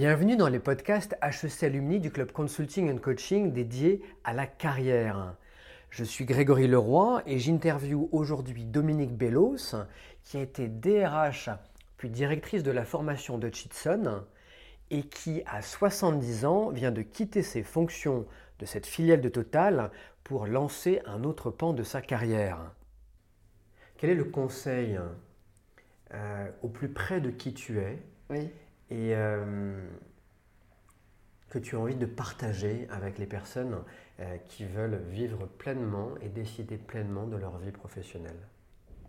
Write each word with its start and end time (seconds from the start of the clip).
Bienvenue 0.00 0.38
dans 0.38 0.48
les 0.48 0.60
podcasts 0.60 1.14
HEC 1.20 1.62
Alumni 1.62 2.00
du 2.00 2.10
club 2.10 2.32
Consulting 2.32 2.90
and 2.90 3.00
Coaching 3.02 3.52
dédié 3.52 4.00
à 4.24 4.32
la 4.32 4.46
carrière. 4.46 5.34
Je 5.90 6.04
suis 6.04 6.24
Grégory 6.24 6.68
Leroy 6.68 7.22
et 7.26 7.38
j'interviewe 7.38 8.08
aujourd'hui 8.10 8.64
Dominique 8.64 9.14
Bellos, 9.14 9.76
qui 10.24 10.38
a 10.38 10.40
été 10.40 10.68
DRH 10.68 11.50
puis 11.98 12.08
directrice 12.08 12.62
de 12.62 12.70
la 12.70 12.86
formation 12.86 13.36
de 13.36 13.50
Chitson 13.50 14.24
et 14.90 15.02
qui, 15.02 15.42
à 15.44 15.60
70 15.60 16.46
ans, 16.46 16.70
vient 16.70 16.92
de 16.92 17.02
quitter 17.02 17.42
ses 17.42 17.62
fonctions 17.62 18.24
de 18.58 18.64
cette 18.64 18.86
filiale 18.86 19.20
de 19.20 19.28
Total 19.28 19.90
pour 20.24 20.46
lancer 20.46 21.02
un 21.04 21.24
autre 21.24 21.50
pan 21.50 21.74
de 21.74 21.82
sa 21.82 22.00
carrière. 22.00 22.72
Quel 23.98 24.08
est 24.08 24.14
le 24.14 24.24
conseil 24.24 24.98
euh, 26.14 26.50
au 26.62 26.68
plus 26.68 26.88
près 26.88 27.20
de 27.20 27.28
qui 27.28 27.52
tu 27.52 27.80
es. 27.80 27.98
Et 28.90 29.14
euh, 29.14 29.88
que 31.48 31.58
tu 31.58 31.76
as 31.76 31.78
envie 31.78 31.96
de 31.96 32.06
partager 32.06 32.86
avec 32.90 33.18
les 33.18 33.26
personnes 33.26 33.82
euh, 34.20 34.36
qui 34.48 34.64
veulent 34.64 35.02
vivre 35.10 35.46
pleinement 35.46 36.10
et 36.20 36.28
décider 36.28 36.76
pleinement 36.76 37.26
de 37.26 37.36
leur 37.36 37.58
vie 37.58 37.72
professionnelle 37.72 38.48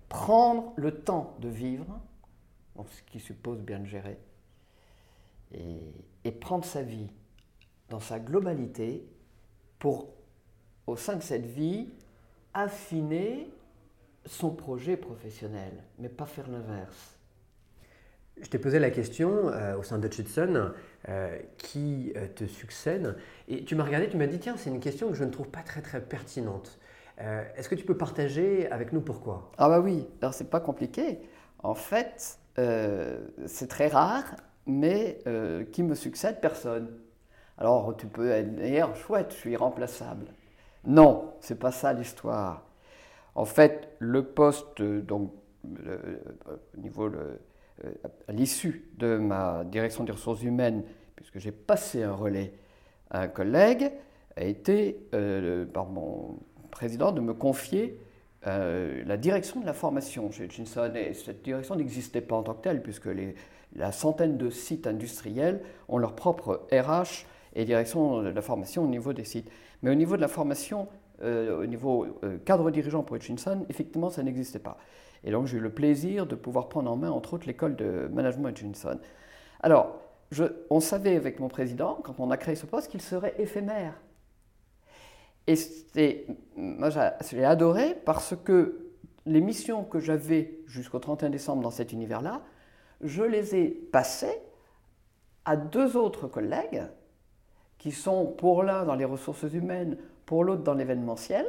Prendre 0.10 0.74
le 0.76 0.92
temps 1.04 1.36
de 1.40 1.48
vivre, 1.48 2.00
ce 2.78 3.02
qui 3.04 3.20
suppose 3.20 3.60
bien 3.60 3.80
de 3.80 3.86
gérer, 3.86 4.18
et 5.54 6.32
prendre 6.32 6.66
sa 6.66 6.82
vie 6.82 7.10
dans 7.90 8.00
sa 8.00 8.20
globalité 8.20 9.06
pour, 9.80 10.10
au 10.88 10.96
sein 10.96 11.16
de 11.16 11.22
cette 11.22 11.46
vie, 11.46 11.90
affiner 12.54 13.50
son 14.26 14.52
projet 14.52 14.98
professionnel, 14.98 15.84
mais 16.00 16.10
pas 16.10 16.26
faire 16.26 16.50
l'inverse. 16.50 17.18
Je 18.42 18.50
t'ai 18.50 18.58
posé 18.58 18.80
la 18.80 18.90
question 18.90 19.50
euh, 19.50 19.78
au 19.78 19.84
sein 19.84 20.00
de 20.00 20.08
Hudson 20.08 20.72
euh, 21.10 21.38
qui 21.58 22.12
euh, 22.16 22.28
te 22.34 22.46
succède 22.46 23.16
et 23.48 23.64
tu 23.64 23.76
m'as 23.76 23.84
regardé, 23.84 24.10
tu 24.10 24.18
m'as 24.18 24.28
dit 24.28 24.40
tiens 24.40 24.56
c'est 24.58 24.70
une 24.70 24.80
question 24.80 25.10
que 25.10 25.16
je 25.16 25.24
ne 25.24 25.30
trouve 25.30 25.50
pas 25.50 25.62
très 25.62 25.82
très 25.82 26.02
pertinente. 26.02 26.80
Est-ce 27.56 27.70
que 27.70 27.76
tu 27.76 27.86
peux 27.86 27.96
partager 27.98 28.68
avec 28.72 28.94
nous 28.94 29.02
pourquoi? 29.02 29.52
Ah 29.60 29.70
bah 29.70 29.80
oui, 29.80 30.08
alors 30.24 30.34
c'est 30.34 30.50
pas 30.50 30.60
compliqué. 30.60 31.20
En 31.62 31.76
fait, 31.76 32.40
c'est 32.56 33.68
très 33.68 33.90
rare, 33.90 34.24
mais 34.66 35.20
qui 35.72 35.84
me 35.84 35.94
succède? 35.94 36.40
Personne. 36.42 36.90
Alors 37.60 37.96
tu 37.96 38.08
peux 38.08 38.32
être 38.32 38.96
chouette, 38.96 39.34
je 39.34 39.36
suis 39.36 39.52
irremplaçable. 39.52 40.26
Non, 40.86 41.36
c'est 41.42 41.60
pas 41.60 41.72
ça 41.72 41.94
l'histoire. 41.94 42.66
En 43.36 43.46
fait, 43.46 43.90
le 44.00 44.24
poste, 44.24 44.82
donc 44.82 45.32
au 45.64 46.78
niveau 46.80 47.08
le- 47.08 47.40
à 48.28 48.32
l'issue 48.32 48.90
de 48.98 49.18
ma 49.18 49.64
direction 49.64 50.04
des 50.04 50.12
ressources 50.12 50.44
humaines, 50.44 50.84
puisque 51.16 51.40
j'ai 51.40 51.52
passé 51.52 52.04
un 52.04 52.14
relais 52.14 52.54
à 53.10 53.22
un 53.22 53.28
collègue, 53.28 53.92
a 54.36 54.44
été 54.44 55.08
euh, 55.14 55.66
par 55.66 55.86
mon 55.88 56.40
président 56.72 57.12
de 57.12 57.22
me 57.22 57.34
confier 57.34 58.00
euh, 58.48 59.04
la 59.06 59.18
direction 59.18 59.60
de 59.60 59.66
la 59.66 59.74
formation 59.74 60.32
chez 60.32 60.46
Hutchinson. 60.46 60.92
Et 60.96 61.14
cette 61.14 61.44
direction 61.44 61.76
n'existait 61.76 62.22
pas 62.22 62.36
en 62.36 62.44
tant 62.44 62.54
que 62.54 62.62
telle, 62.62 62.82
puisque 62.82 63.08
les, 63.08 63.36
la 63.76 63.92
centaine 63.92 64.38
de 64.38 64.50
sites 64.50 64.88
industriels 64.88 65.62
ont 65.88 65.98
leur 65.98 66.16
propre 66.16 66.68
RH 66.72 67.26
et 67.54 67.66
direction 67.66 68.22
de 68.24 68.30
la 68.30 68.42
formation 68.42 68.84
au 68.84 68.88
niveau 68.88 69.14
des 69.14 69.26
sites. 69.26 69.50
Mais 69.82 69.92
au 69.92 69.96
niveau 69.96 70.16
de 70.16 70.22
la 70.22 70.28
formation, 70.28 70.88
euh, 71.24 71.62
au 71.62 71.66
niveau 71.66 72.06
euh, 72.24 72.38
cadre 72.46 72.72
dirigeant 72.72 73.04
pour 73.04 73.16
Hutchinson, 73.18 73.66
effectivement, 73.70 74.10
ça 74.10 74.24
n'existait 74.24 74.60
pas. 74.60 74.78
Et 75.24 75.32
donc, 75.32 75.46
j'ai 75.48 75.58
eu 75.58 75.62
le 75.62 75.70
plaisir 75.72 76.26
de 76.26 76.36
pouvoir 76.36 76.68
prendre 76.70 76.90
en 76.92 76.96
main, 76.98 77.12
entre 77.12 77.36
autres, 77.36 77.46
l'école 77.48 77.76
de 77.76 78.10
management 78.12 78.50
Hutchinson. 78.50 79.00
Alors, 79.62 79.98
on 80.70 80.80
savait 80.80 81.16
avec 81.16 81.40
mon 81.40 81.48
président, 81.50 82.00
quand 82.04 82.20
on 82.20 82.32
a 82.32 82.38
créé 82.38 82.56
ce 82.56 82.66
poste, 82.66 82.90
qu'il 82.90 83.02
serait 83.02 83.36
éphémère. 83.38 83.94
Et 85.48 85.56
c'est- 85.56 86.26
moi, 86.56 86.90
j'a- 86.90 87.18
j'ai 87.30 87.44
adoré 87.44 87.96
parce 88.06 88.36
que 88.44 88.88
les 89.26 89.42
missions 89.42 89.84
que 89.84 90.00
j'avais 90.00 90.60
jusqu'au 90.68 91.00
31 91.00 91.30
décembre 91.30 91.62
dans 91.62 91.72
cet 91.72 91.92
univers-là, 91.92 92.42
je 93.02 93.24
les 93.24 93.56
ai 93.56 93.68
passées 93.70 94.38
à 95.46 95.58
deux 95.58 95.98
autres 95.98 96.28
collègues 96.28 96.84
qui 97.78 97.92
sont 97.92 98.26
pour 98.28 98.64
l'un 98.64 98.86
dans 98.86 98.96
les 98.96 99.06
ressources 99.06 99.44
humaines, 99.54 99.98
pour 100.32 100.46
l'autre 100.46 100.64
dans 100.64 100.76
l'événementiel, 100.76 101.46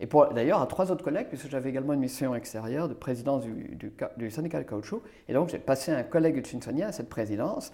et 0.00 0.08
d'ailleurs 0.34 0.60
à 0.60 0.66
trois 0.66 0.90
autres 0.90 1.04
collègues, 1.04 1.28
puisque 1.28 1.48
j'avais 1.48 1.70
également 1.70 1.92
une 1.92 2.00
mission 2.00 2.34
extérieure 2.34 2.88
de 2.88 2.94
présidence 2.94 3.44
du, 3.44 3.76
du 3.76 3.92
du 4.16 4.28
syndicat 4.28 4.58
de 4.58 4.64
caoutchouc, 4.64 5.02
et 5.28 5.32
donc 5.32 5.50
j'ai 5.50 5.60
passé 5.60 5.92
un 5.92 6.02
collègue 6.02 6.36
hutchinsonien 6.36 6.88
à 6.88 6.92
cette 6.92 7.08
présidence. 7.08 7.72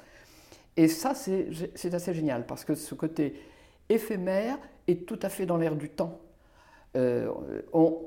Et 0.77 0.87
ça, 0.87 1.15
c'est 1.15 1.95
assez 1.95 2.13
génial, 2.13 2.45
parce 2.45 2.67
que 2.67 2.75
ce 2.75 2.95
côté 2.95 3.41
éphémère 3.89 4.59
est 4.87 5.07
tout 5.09 5.19
à 5.23 5.31
fait 5.31 5.47
dans 5.47 5.57
l'air 5.57 5.77
du 5.77 5.89
temps. 5.89 6.19
Euh, 6.95 7.31
on, 7.73 8.03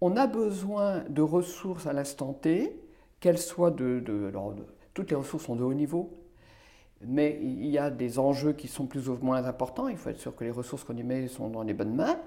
on 0.00 0.16
a 0.16 0.26
besoin 0.26 1.04
de 1.10 1.20
ressources 1.20 1.86
à 1.86 1.92
l'instant 1.92 2.32
T, 2.32 2.74
qu'elles 3.20 3.36
soient 3.36 3.70
de, 3.70 4.00
de- 4.00 4.28
alors, 4.28 4.54
de- 4.54 4.64
Toutes 4.94 5.10
les 5.10 5.16
ressources 5.16 5.44
sont 5.44 5.56
de 5.56 5.62
haut 5.62 5.74
niveau, 5.74 6.10
mais 7.06 7.38
il 7.42 7.66
y 7.66 7.78
a 7.78 7.90
des 7.90 8.18
enjeux 8.18 8.52
qui 8.52 8.68
sont 8.68 8.86
plus 8.86 9.08
ou 9.08 9.18
moins 9.22 9.44
importants. 9.44 9.88
Il 9.88 9.96
faut 9.96 10.10
être 10.10 10.18
sûr 10.18 10.34
que 10.34 10.44
les 10.44 10.50
ressources 10.50 10.84
qu'on 10.84 10.96
y 10.96 11.02
met 11.02 11.28
sont 11.28 11.48
dans 11.48 11.62
les 11.62 11.74
bonnes 11.74 11.94
mains. 11.94 12.18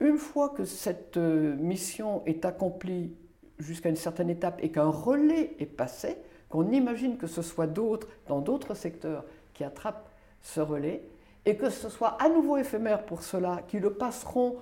Une 0.00 0.16
fois 0.16 0.48
que 0.48 0.64
cette 0.64 1.16
euh, 1.16 1.56
mission 1.56 2.22
est 2.26 2.44
accomplie 2.44 3.12
jusqu'à 3.58 3.90
une 3.90 3.96
certaine 3.96 4.30
étape 4.30 4.58
et 4.62 4.70
qu'un 4.70 4.88
relais 4.88 5.54
est 5.58 5.66
passé, 5.66 6.16
qu'on 6.48 6.70
imagine 6.70 7.16
que 7.16 7.26
ce 7.26 7.42
soit 7.42 7.66
d'autres, 7.66 8.08
dans 8.26 8.40
d'autres 8.40 8.74
secteurs, 8.74 9.24
qui 9.52 9.64
attrapent 9.64 10.08
ce 10.40 10.60
relais, 10.60 11.02
et 11.44 11.56
que 11.56 11.70
ce 11.70 11.88
soit 11.88 12.16
à 12.22 12.28
nouveau 12.28 12.56
éphémère 12.56 13.04
pour 13.04 13.22
ceux-là 13.22 13.62
qui 13.68 13.78
le 13.78 13.92
passeront 13.92 14.56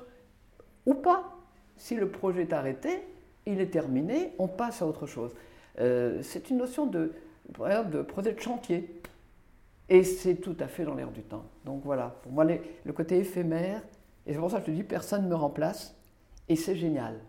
ou 0.86 0.94
pas. 0.94 1.36
Si 1.76 1.94
le 1.94 2.08
projet 2.08 2.42
est 2.42 2.52
arrêté, 2.52 3.00
il 3.46 3.60
est 3.60 3.70
terminé, 3.70 4.32
on 4.38 4.48
passe 4.48 4.82
à 4.82 4.86
autre 4.86 5.06
chose. 5.06 5.34
Euh, 5.80 6.20
c'est 6.22 6.50
une 6.50 6.58
notion 6.58 6.86
de, 6.86 7.12
projet 7.52 8.32
de 8.32 8.40
chantier. 8.40 9.00
Et 9.88 10.04
c'est 10.04 10.36
tout 10.36 10.56
à 10.60 10.68
fait 10.68 10.84
dans 10.84 10.94
l'air 10.94 11.10
du 11.10 11.22
temps. 11.22 11.44
Donc 11.64 11.82
voilà, 11.84 12.16
pour 12.22 12.32
moi, 12.32 12.44
les- 12.44 12.60
le 12.84 12.92
côté 12.92 13.18
éphémère, 13.18 13.82
et 14.26 14.32
c'est 14.32 14.38
pour 14.38 14.50
ça 14.50 14.60
que 14.60 14.66
je 14.66 14.70
te 14.72 14.76
dis, 14.76 14.82
personne 14.84 15.24
ne 15.24 15.28
me 15.28 15.34
remplace, 15.34 15.96
et 16.48 16.56
c'est 16.56 16.76
génial. 16.76 17.20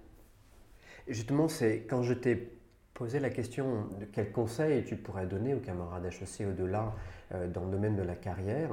Justement, 1.07 1.47
c'est 1.47 1.81
quand 1.89 2.03
je 2.03 2.13
t'ai 2.13 2.49
posé 2.93 3.19
la 3.19 3.29
question 3.29 3.85
de 3.99 4.05
quel 4.05 4.31
conseil 4.31 4.83
tu 4.83 4.95
pourrais 4.95 5.25
donner 5.25 5.53
aux 5.53 5.59
camarades 5.59 6.05
HEC 6.05 6.45
au-delà 6.45 6.93
euh, 7.33 7.47
dans 7.47 7.63
le 7.65 7.71
domaine 7.71 7.95
de 7.95 8.03
la 8.03 8.15
carrière, 8.15 8.69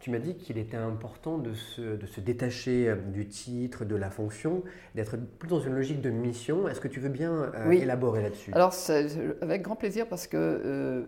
tu 0.00 0.10
m'as 0.10 0.18
dit 0.18 0.36
qu'il 0.36 0.58
était 0.58 0.76
important 0.76 1.38
de 1.38 1.54
se, 1.54 1.96
de 1.96 2.06
se 2.06 2.20
détacher 2.20 2.88
euh, 2.90 2.96
du 2.96 3.26
titre, 3.26 3.84
de 3.84 3.96
la 3.96 4.10
fonction, 4.10 4.62
d'être 4.94 5.16
plus 5.16 5.48
dans 5.48 5.60
une 5.60 5.74
logique 5.74 6.00
de 6.02 6.10
mission. 6.10 6.68
Est-ce 6.68 6.80
que 6.80 6.88
tu 6.88 7.00
veux 7.00 7.08
bien 7.08 7.32
euh, 7.54 7.70
Oui. 7.70 7.78
élaborer 7.80 8.22
là-dessus? 8.22 8.52
Alors, 8.52 8.74
avec 9.40 9.62
grand 9.62 9.76
plaisir 9.76 10.06
parce 10.08 10.26
que, 10.26 10.36
euh, 10.36 11.06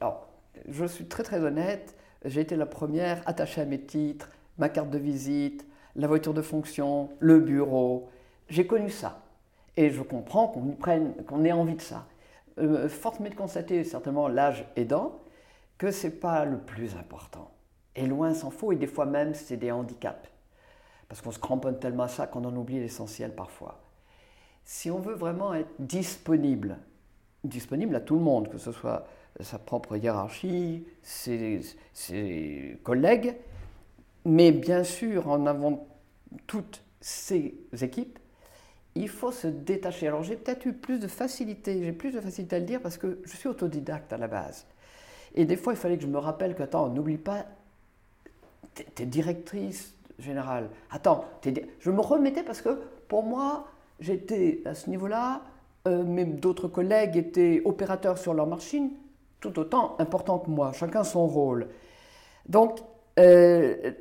alors, 0.00 0.27
je 0.68 0.84
suis 0.84 1.06
très 1.06 1.22
très 1.22 1.40
honnête, 1.40 1.96
j'ai 2.24 2.40
été 2.40 2.56
la 2.56 2.66
première 2.66 3.22
attachée 3.26 3.60
à 3.60 3.64
mes 3.64 3.80
titres, 3.80 4.30
ma 4.58 4.68
carte 4.68 4.90
de 4.90 4.98
visite, 4.98 5.66
la 5.96 6.06
voiture 6.06 6.34
de 6.34 6.42
fonction, 6.42 7.10
le 7.20 7.40
bureau. 7.40 8.08
J'ai 8.48 8.66
connu 8.66 8.90
ça. 8.90 9.22
Et 9.76 9.90
je 9.90 10.02
comprends 10.02 10.48
qu'on 10.48 10.72
prenne, 10.72 11.14
qu'on 11.26 11.44
ait 11.44 11.52
envie 11.52 11.76
de 11.76 11.80
ça. 11.80 12.06
Euh, 12.58 12.88
force 12.88 13.20
m'est 13.20 13.30
de 13.30 13.36
constater, 13.36 13.84
certainement 13.84 14.26
l'âge 14.26 14.66
aidant, 14.74 15.20
que 15.76 15.90
ce 15.90 16.08
n'est 16.08 16.12
pas 16.12 16.44
le 16.44 16.58
plus 16.58 16.96
important. 16.96 17.50
Et 17.94 18.06
loin 18.06 18.34
s'en 18.34 18.50
faut, 18.50 18.72
et 18.72 18.76
des 18.76 18.86
fois 18.86 19.06
même, 19.06 19.34
c'est 19.34 19.56
des 19.56 19.70
handicaps. 19.70 20.28
Parce 21.08 21.22
qu'on 21.22 21.30
se 21.30 21.38
cramponne 21.38 21.78
tellement 21.78 22.04
à 22.04 22.08
ça 22.08 22.26
qu'on 22.26 22.44
en 22.44 22.54
oublie 22.56 22.80
l'essentiel 22.80 23.34
parfois. 23.34 23.80
Si 24.64 24.90
on 24.90 24.98
veut 24.98 25.14
vraiment 25.14 25.54
être 25.54 25.70
disponible, 25.78 26.78
disponible 27.44 27.94
à 27.94 28.00
tout 28.00 28.16
le 28.16 28.20
monde, 28.20 28.48
que 28.50 28.58
ce 28.58 28.72
soit 28.72 29.06
sa 29.40 29.58
propre 29.58 29.96
hiérarchie, 29.96 30.84
ses, 31.02 31.60
collègues, 32.82 33.36
mais 34.24 34.52
bien 34.52 34.84
sûr 34.84 35.28
en 35.28 35.46
avant 35.46 35.86
toutes 36.46 36.82
ses 37.00 37.54
équipes, 37.80 38.18
il 38.94 39.08
faut 39.08 39.30
se 39.30 39.46
détacher. 39.46 40.08
Alors 40.08 40.22
j'ai 40.22 40.36
peut-être 40.36 40.66
eu 40.66 40.72
plus 40.72 40.98
de 40.98 41.06
facilité, 41.06 41.82
j'ai 41.82 41.92
plus 41.92 42.12
de 42.12 42.20
facilité 42.20 42.56
à 42.56 42.58
le 42.58 42.64
dire 42.64 42.80
parce 42.80 42.98
que 42.98 43.20
je 43.24 43.36
suis 43.36 43.48
autodidacte 43.48 44.12
à 44.12 44.18
la 44.18 44.26
base. 44.26 44.66
Et 45.34 45.44
des 45.44 45.56
fois, 45.56 45.72
il 45.72 45.76
fallait 45.76 45.96
que 45.96 46.02
je 46.02 46.08
me 46.08 46.18
rappelle 46.18 46.54
que, 46.54 46.62
attends, 46.62 46.88
n'oublie 46.88 47.18
pas, 47.18 47.46
t'es 48.94 49.06
directrice 49.06 49.94
générale. 50.18 50.68
Attends, 50.90 51.24
je 51.80 51.90
me 51.90 52.00
remettais 52.00 52.42
parce 52.42 52.60
que 52.60 52.80
pour 53.08 53.22
moi, 53.22 53.68
j'étais 54.00 54.62
à 54.64 54.74
ce 54.74 54.90
niveau-là, 54.90 55.42
euh, 55.86 56.02
même 56.02 56.40
d'autres 56.40 56.68
collègues 56.68 57.16
étaient 57.16 57.62
opérateurs 57.64 58.18
sur 58.18 58.34
leur 58.34 58.46
machine, 58.46 58.90
tout 59.40 59.58
autant 59.58 59.96
important 59.98 60.38
que 60.38 60.50
moi, 60.50 60.72
chacun 60.72 61.04
son 61.04 61.26
rôle. 61.26 61.68
Donc, 62.48 62.80
euh, 63.18 63.92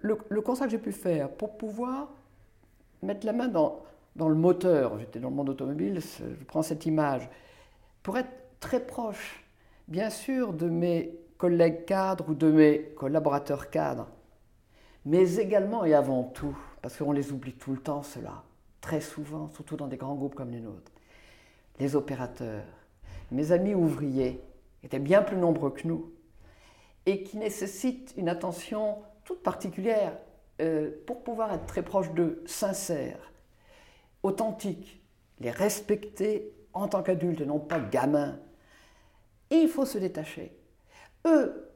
le, 0.00 0.40
constat 0.40 0.66
que 0.66 0.70
j'ai 0.70 0.78
pu 0.78 0.92
faire 0.92 1.30
pour 1.30 1.56
pouvoir 1.56 2.08
mettre 3.02 3.26
la 3.26 3.32
main 3.32 3.48
dans, 3.48 3.82
dans 4.16 4.28
le 4.28 4.34
moteur, 4.34 4.98
j'étais 4.98 5.20
dans 5.20 5.30
le 5.30 5.34
monde 5.34 5.50
automobile, 5.50 6.00
je 6.00 6.44
prends 6.44 6.62
cette 6.62 6.86
image, 6.86 7.28
pour 8.02 8.18
être 8.18 8.30
très 8.60 8.80
proche, 8.80 9.44
bien 9.86 10.10
sûr, 10.10 10.52
de 10.52 10.68
mes 10.68 11.14
collègues 11.36 11.84
cadres 11.84 12.28
ou 12.28 12.34
de 12.34 12.50
mes 12.50 12.82
collaborateurs 12.96 13.70
cadres, 13.70 14.08
mais 15.04 15.36
également 15.36 15.84
et 15.84 15.94
avant 15.94 16.24
tout, 16.24 16.56
parce 16.82 16.96
qu'on 16.96 17.12
les 17.12 17.32
oublie 17.32 17.52
tout 17.52 17.72
le 17.72 17.78
temps, 17.78 18.02
cela, 18.02 18.42
très 18.80 19.00
souvent, 19.00 19.48
surtout 19.50 19.76
dans 19.76 19.86
des 19.86 19.96
grands 19.96 20.14
groupes 20.14 20.34
comme 20.34 20.50
les 20.50 20.60
nôtres, 20.60 20.92
les 21.78 21.94
opérateurs, 21.94 22.64
mes 23.30 23.52
amis 23.52 23.74
ouvriers, 23.74 24.40
étaient 24.82 24.98
bien 24.98 25.22
plus 25.22 25.36
nombreux 25.36 25.70
que 25.70 25.86
nous, 25.86 26.12
et 27.06 27.22
qui 27.22 27.38
nécessitent 27.38 28.14
une 28.16 28.28
attention 28.28 28.98
toute 29.24 29.42
particulière 29.42 30.16
euh, 30.60 30.90
pour 31.06 31.22
pouvoir 31.22 31.52
être 31.54 31.66
très 31.66 31.82
proche 31.82 32.12
d'eux, 32.12 32.42
sincères, 32.46 33.32
authentiques, 34.22 35.02
les 35.40 35.50
respecter 35.50 36.52
en 36.72 36.88
tant 36.88 37.02
qu'adultes 37.02 37.40
et 37.40 37.46
non 37.46 37.60
pas 37.60 37.80
gamins. 37.80 38.38
Et 39.50 39.56
il 39.56 39.68
faut 39.68 39.86
se 39.86 39.98
détacher. 39.98 40.56
Eux 41.26 41.70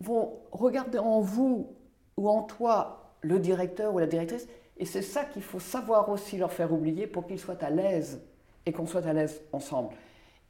vont 0.00 0.40
regarder 0.52 0.98
en 0.98 1.20
vous 1.20 1.76
ou 2.16 2.28
en 2.28 2.42
toi 2.42 3.14
le 3.20 3.38
directeur 3.38 3.94
ou 3.94 3.98
la 3.98 4.06
directrice, 4.06 4.46
et 4.76 4.84
c'est 4.84 5.02
ça 5.02 5.24
qu'il 5.24 5.42
faut 5.42 5.60
savoir 5.60 6.08
aussi 6.08 6.38
leur 6.38 6.52
faire 6.52 6.72
oublier 6.72 7.06
pour 7.06 7.26
qu'ils 7.26 7.40
soient 7.40 7.62
à 7.62 7.70
l'aise 7.70 8.22
et 8.64 8.72
qu'on 8.72 8.86
soit 8.86 9.06
à 9.06 9.12
l'aise 9.12 9.42
ensemble. 9.52 9.94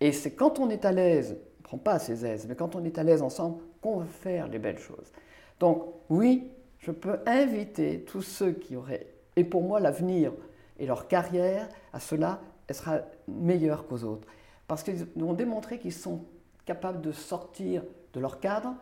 Et 0.00 0.12
c'est 0.12 0.34
quand 0.34 0.58
on 0.58 0.68
est 0.68 0.84
à 0.84 0.92
l'aise, 0.92 1.38
on 1.70 1.76
ne 1.76 1.80
prend 1.80 1.92
pas 1.92 1.98
ses 1.98 2.24
aises, 2.24 2.46
mais 2.48 2.54
quand 2.54 2.76
on 2.76 2.84
est 2.84 2.98
à 2.98 3.02
l'aise 3.02 3.22
ensemble, 3.22 3.60
qu'on 3.82 3.98
va 3.98 4.06
faire 4.06 4.48
les 4.48 4.58
belles 4.58 4.78
choses. 4.78 5.12
Donc 5.60 5.84
oui, 6.08 6.50
je 6.78 6.90
peux 6.90 7.18
inviter 7.26 8.00
tous 8.00 8.22
ceux 8.22 8.52
qui 8.52 8.76
auraient, 8.76 9.06
et 9.36 9.44
pour 9.44 9.62
moi 9.62 9.80
l'avenir 9.80 10.32
et 10.78 10.86
leur 10.86 11.08
carrière, 11.08 11.68
à 11.92 12.00
cela, 12.00 12.40
elle 12.68 12.74
sera 12.74 13.00
meilleure 13.26 13.86
qu'aux 13.86 14.04
autres. 14.04 14.26
Parce 14.66 14.82
qu'ils 14.82 15.06
ont 15.20 15.34
démontré 15.34 15.78
qu'ils 15.78 15.92
sont 15.92 16.24
capables 16.64 17.00
de 17.00 17.12
sortir 17.12 17.82
de 18.14 18.20
leur 18.20 18.40
cadre, 18.40 18.74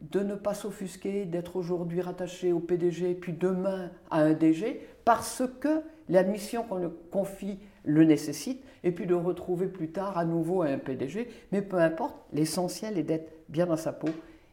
de 0.00 0.20
ne 0.20 0.34
pas 0.34 0.54
s'offusquer, 0.54 1.24
d'être 1.24 1.56
aujourd'hui 1.56 2.00
rattachés 2.00 2.52
au 2.52 2.60
PDG, 2.60 3.14
puis 3.14 3.32
demain 3.32 3.90
à 4.10 4.20
un 4.20 4.32
DG, 4.32 4.86
parce 5.04 5.42
que 5.60 5.82
l'admission 6.08 6.62
qu'on 6.62 6.76
le 6.76 6.88
confie 6.88 7.58
le 7.84 8.04
nécessite, 8.04 8.62
et 8.84 8.92
puis 8.92 9.06
de 9.06 9.14
retrouver 9.14 9.66
plus 9.66 9.90
tard 9.90 10.18
à 10.18 10.24
nouveau 10.24 10.62
un 10.62 10.78
PDG. 10.78 11.28
Mais 11.52 11.62
peu 11.62 11.78
importe, 11.78 12.16
l'essentiel 12.32 12.98
est 12.98 13.02
d'être 13.02 13.32
bien 13.48 13.66
dans 13.66 13.76
sa 13.76 13.92
peau 13.92 14.08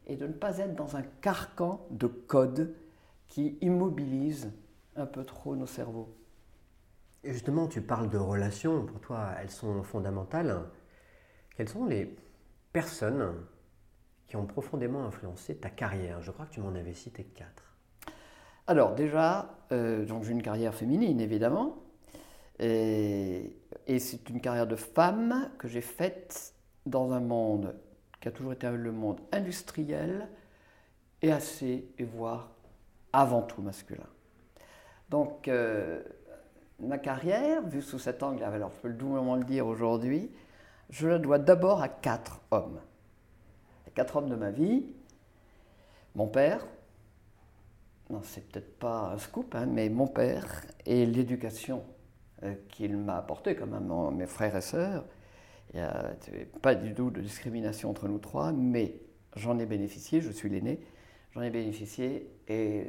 et 0.07 0.15
de 0.15 0.27
ne 0.27 0.33
pas 0.33 0.57
être 0.59 0.75
dans 0.75 0.95
un 0.95 1.03
carcan 1.21 1.85
de 1.91 2.07
code 2.07 2.73
qui 3.27 3.57
immobilise 3.61 4.51
un 4.95 5.05
peu 5.05 5.23
trop 5.23 5.55
nos 5.55 5.65
cerveaux. 5.65 6.13
Et 7.23 7.33
justement, 7.33 7.67
tu 7.67 7.81
parles 7.81 8.09
de 8.09 8.17
relations, 8.17 8.85
pour 8.85 8.99
toi, 8.99 9.31
elles 9.41 9.49
sont 9.49 9.81
fondamentales. 9.83 10.61
Quelles 11.55 11.69
sont 11.69 11.85
les 11.85 12.15
personnes 12.71 13.33
qui 14.27 14.35
ont 14.35 14.45
profondément 14.45 15.05
influencé 15.05 15.55
ta 15.55 15.69
carrière? 15.69 16.21
Je 16.21 16.31
crois 16.31 16.45
que 16.45 16.51
tu 16.51 16.61
m'en 16.61 16.75
avais 16.75 16.93
cité 16.93 17.23
quatre. 17.23 17.63
Alors 18.67 18.95
déjà, 18.95 19.57
euh, 19.71 20.05
j'ai 20.23 20.31
une 20.31 20.41
carrière 20.41 20.73
féminine 20.73 21.19
évidemment, 21.19 21.77
et, 22.59 23.57
et 23.87 23.99
c'est 23.99 24.29
une 24.29 24.41
carrière 24.41 24.67
de 24.67 24.75
femme 24.75 25.49
que 25.57 25.67
j'ai 25.67 25.81
faite 25.81 26.53
dans 26.85 27.11
un 27.11 27.19
monde 27.19 27.75
qui 28.19 28.27
a 28.27 28.31
toujours 28.31 28.53
été 28.53 28.69
le 28.69 28.91
monde 28.91 29.19
industriel 29.31 30.27
et 31.21 31.31
assez, 31.31 31.87
et 31.97 32.03
voire 32.03 32.51
avant 33.13 33.41
tout 33.41 33.61
masculin. 33.61 34.07
Donc, 35.09 35.47
euh, 35.47 36.01
ma 36.79 36.97
carrière, 36.97 37.61
vue 37.67 37.81
sous 37.81 37.99
cet 37.99 38.23
angle, 38.23 38.43
alors 38.43 38.71
je 38.75 38.81
peux 38.81 38.89
doublement 38.89 39.35
le 39.35 39.43
dire 39.43 39.67
aujourd'hui, 39.67 40.31
je 40.89 41.07
la 41.07 41.19
dois 41.19 41.39
d'abord 41.39 41.81
à 41.81 41.89
quatre 41.89 42.41
hommes. 42.51 42.79
Les 43.85 43.91
quatre 43.91 44.17
hommes 44.17 44.29
de 44.29 44.35
ma 44.35 44.51
vie, 44.51 44.85
mon 46.15 46.27
père, 46.27 46.65
non, 48.09 48.21
c'est 48.23 48.47
peut-être 48.47 48.77
pas 48.77 49.11
un 49.13 49.17
scoop, 49.17 49.55
hein, 49.55 49.65
mais 49.65 49.89
mon 49.89 50.07
père 50.07 50.61
et 50.85 51.05
l'éducation 51.05 51.79
euh, 51.79 51.94
qu'il 52.69 52.97
m'a 52.97 53.17
apportée, 53.17 53.55
comme 53.55 53.73
à 53.73 54.11
mes 54.11 54.27
frères 54.27 54.55
et 54.55 54.61
sœurs, 54.61 55.05
il 55.73 55.79
n'y 55.79 55.85
a 55.85 56.15
pas 56.61 56.75
du 56.75 56.93
tout 56.93 57.09
de 57.09 57.21
discrimination 57.21 57.89
entre 57.89 58.07
nous 58.07 58.19
trois, 58.19 58.51
mais 58.51 58.95
j'en 59.35 59.59
ai 59.59 59.65
bénéficié, 59.65 60.21
je 60.21 60.31
suis 60.31 60.49
l'aîné, 60.49 60.79
j'en 61.33 61.41
ai 61.41 61.49
bénéficié 61.49 62.29
et 62.47 62.87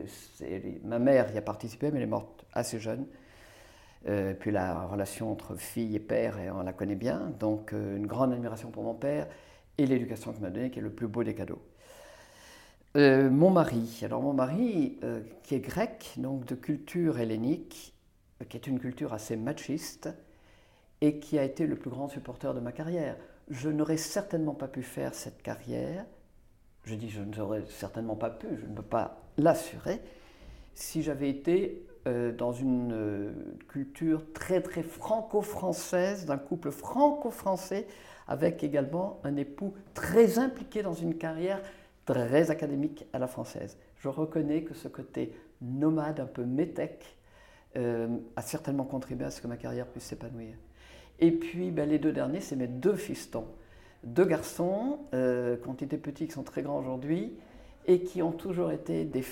ma 0.85 0.99
mère 0.99 1.32
y 1.35 1.38
a 1.38 1.43
participé, 1.43 1.91
mais 1.91 1.99
elle 1.99 2.05
est 2.05 2.06
morte 2.06 2.47
assez 2.53 2.79
jeune. 2.79 3.06
Euh, 4.08 4.35
puis 4.35 4.53
la 4.53 4.87
relation 4.87 5.32
entre 5.32 5.56
fille 5.56 5.97
et 5.97 6.00
père, 6.00 6.38
on 6.55 6.62
la 6.62 6.73
connaît 6.73 6.94
bien, 6.94 7.32
donc 7.41 7.73
euh, 7.73 7.97
une 7.97 8.06
grande 8.06 8.32
admiration 8.32 8.70
pour 8.70 8.85
mon 8.85 8.94
père 8.94 9.26
et 9.79 9.87
l'éducation 9.87 10.32
qu'il 10.32 10.43
m'a 10.43 10.50
donnée, 10.50 10.70
qui 10.70 10.79
est 10.79 10.82
le 10.82 10.93
plus 10.93 11.08
beau 11.08 11.25
des 11.25 11.35
cadeaux. 11.35 11.61
Euh, 12.97 13.29
mon 13.29 13.50
mari, 13.50 14.00
alors 14.05 14.23
mon 14.23 14.32
mari, 14.32 14.99
qui 15.43 15.55
est 15.55 15.61
grec, 15.61 16.14
donc 16.19 16.44
de 16.47 16.55
culture 16.55 17.19
hellénique, 17.19 17.95
qui 18.49 18.56
est 18.56 18.67
une 18.67 18.79
culture 18.79 19.12
assez 19.12 19.37
machiste, 19.37 20.09
et 21.00 21.19
qui 21.19 21.38
a 21.38 21.44
été 21.44 21.67
le 21.67 21.77
plus 21.77 21.91
grand 21.91 22.09
supporter 22.09 22.55
de 22.55 22.61
ma 22.61 22.73
carrière. 22.73 23.17
Je 23.49 23.69
n'aurais 23.69 23.97
certainement 23.97 24.55
pas 24.55 24.69
pu 24.69 24.83
faire 24.83 25.15
cette 25.15 25.43
carrière, 25.43 26.05
je 26.85 26.94
dis 26.94 27.11
je 27.11 27.23
n'aurais 27.23 27.65
certainement 27.69 28.17
pas 28.17 28.31
pu, 28.31 28.47
je 28.56 28.67
ne 28.67 28.75
peux 28.75 28.83
pas 28.83 29.21
l'assurer, 29.37 30.00
si 30.75 31.03
j'avais 31.03 31.29
été 31.29 31.87
euh, 32.06 32.33
dans 32.33 32.53
une 32.53 32.93
euh, 32.93 33.33
culture 33.69 34.23
très 34.33 34.61
très 34.61 34.82
franco-française, 34.82 36.27
d'un 36.27 36.39
couple 36.39 36.71
franco-français, 36.71 37.87
avec 38.29 38.65
également 38.65 39.21
un 39.25 39.37
époux 39.37 39.75
très 39.94 40.39
impliqué 40.39 40.82
dans 40.82 40.94
une 40.94 41.17
carrière 41.17 41.61
très 42.05 42.50
académique 42.50 43.06
à 43.12 43.19
la 43.19 43.27
française. 43.27 43.77
Je 43.99 44.09
reconnais 44.09 44.62
que 44.62 44.75
ce 44.75 44.89
côté 44.89 45.32
nomade, 45.61 46.21
un 46.21 46.27
peu 46.27 46.44
métèque, 46.44 47.16
a 47.76 48.43
certainement 48.43 48.84
contribué 48.84 49.26
à 49.26 49.31
ce 49.31 49.40
que 49.40 49.46
ma 49.46 49.56
carrière 49.56 49.87
puisse 49.87 50.05
s'épanouir. 50.05 50.55
Et 51.19 51.31
puis 51.31 51.70
ben, 51.70 51.88
les 51.88 51.99
deux 51.99 52.12
derniers, 52.12 52.40
c'est 52.40 52.56
mes 52.56 52.67
deux 52.67 52.96
fistons. 52.96 53.46
Deux 54.05 54.25
garçons, 54.25 55.00
euh, 55.14 55.56
qui 55.56 55.69
ont 55.69 55.75
été 55.75 55.96
petits, 55.96 56.26
qui 56.26 56.32
sont 56.32 56.43
très 56.43 56.62
grands 56.62 56.78
aujourd'hui, 56.78 57.37
et 57.87 58.02
qui 58.02 58.23
ont 58.23 58.32
toujours 58.32 58.70
été 58.70 59.05
des 59.05 59.25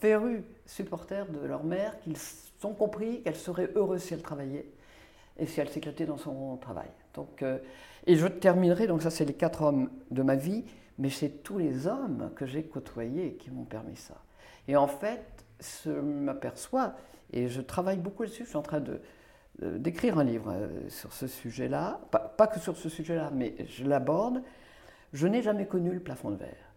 férus 0.00 0.42
supporters 0.66 1.26
de 1.30 1.46
leur 1.46 1.64
mère, 1.64 1.98
qu'ils 2.00 2.16
ont 2.64 2.72
compris 2.72 3.22
qu'elle 3.22 3.36
serait 3.36 3.70
heureuse 3.74 4.02
si 4.02 4.14
elle 4.14 4.22
travaillait 4.22 4.66
et 5.38 5.46
si 5.46 5.60
elle 5.60 5.68
s'éclatait 5.68 6.06
dans 6.06 6.18
son 6.18 6.56
travail. 6.56 6.88
Donc, 7.14 7.42
euh, 7.42 7.58
et 8.06 8.16
je 8.16 8.26
terminerai, 8.26 8.86
donc 8.86 9.02
ça 9.02 9.10
c'est 9.10 9.24
les 9.24 9.34
quatre 9.34 9.62
hommes 9.62 9.90
de 10.10 10.22
ma 10.22 10.36
vie, 10.36 10.64
mais 10.98 11.10
c'est 11.10 11.42
tous 11.42 11.58
les 11.58 11.86
hommes 11.86 12.30
que 12.36 12.46
j'ai 12.46 12.62
côtoyés 12.62 13.34
qui 13.34 13.50
m'ont 13.50 13.64
permis 13.64 13.96
ça. 13.96 14.22
Et 14.68 14.76
en 14.76 14.86
fait, 14.86 15.24
je 15.84 15.90
m'aperçois, 15.90 16.94
et 17.32 17.48
je 17.48 17.60
travaille 17.60 17.98
beaucoup 17.98 18.24
dessus, 18.24 18.44
je 18.44 18.48
suis 18.48 18.56
en 18.56 18.62
train 18.62 18.80
de, 18.80 19.00
d'écrire 19.62 20.18
un 20.18 20.24
livre 20.24 20.52
euh, 20.52 20.88
sur 20.88 21.12
ce 21.12 21.26
sujet-là, 21.26 22.00
pas, 22.10 22.46
que 22.46 22.60
sur 22.60 22.76
ce 22.76 22.88
sujet-là, 22.88 23.30
mais 23.32 23.54
je 23.66 23.84
l'aborde, 23.84 24.42
je 25.12 25.26
n'ai 25.26 25.42
jamais 25.42 25.66
connu 25.66 25.90
le 25.90 26.00
plafond 26.00 26.30
de 26.30 26.36
verre. 26.36 26.74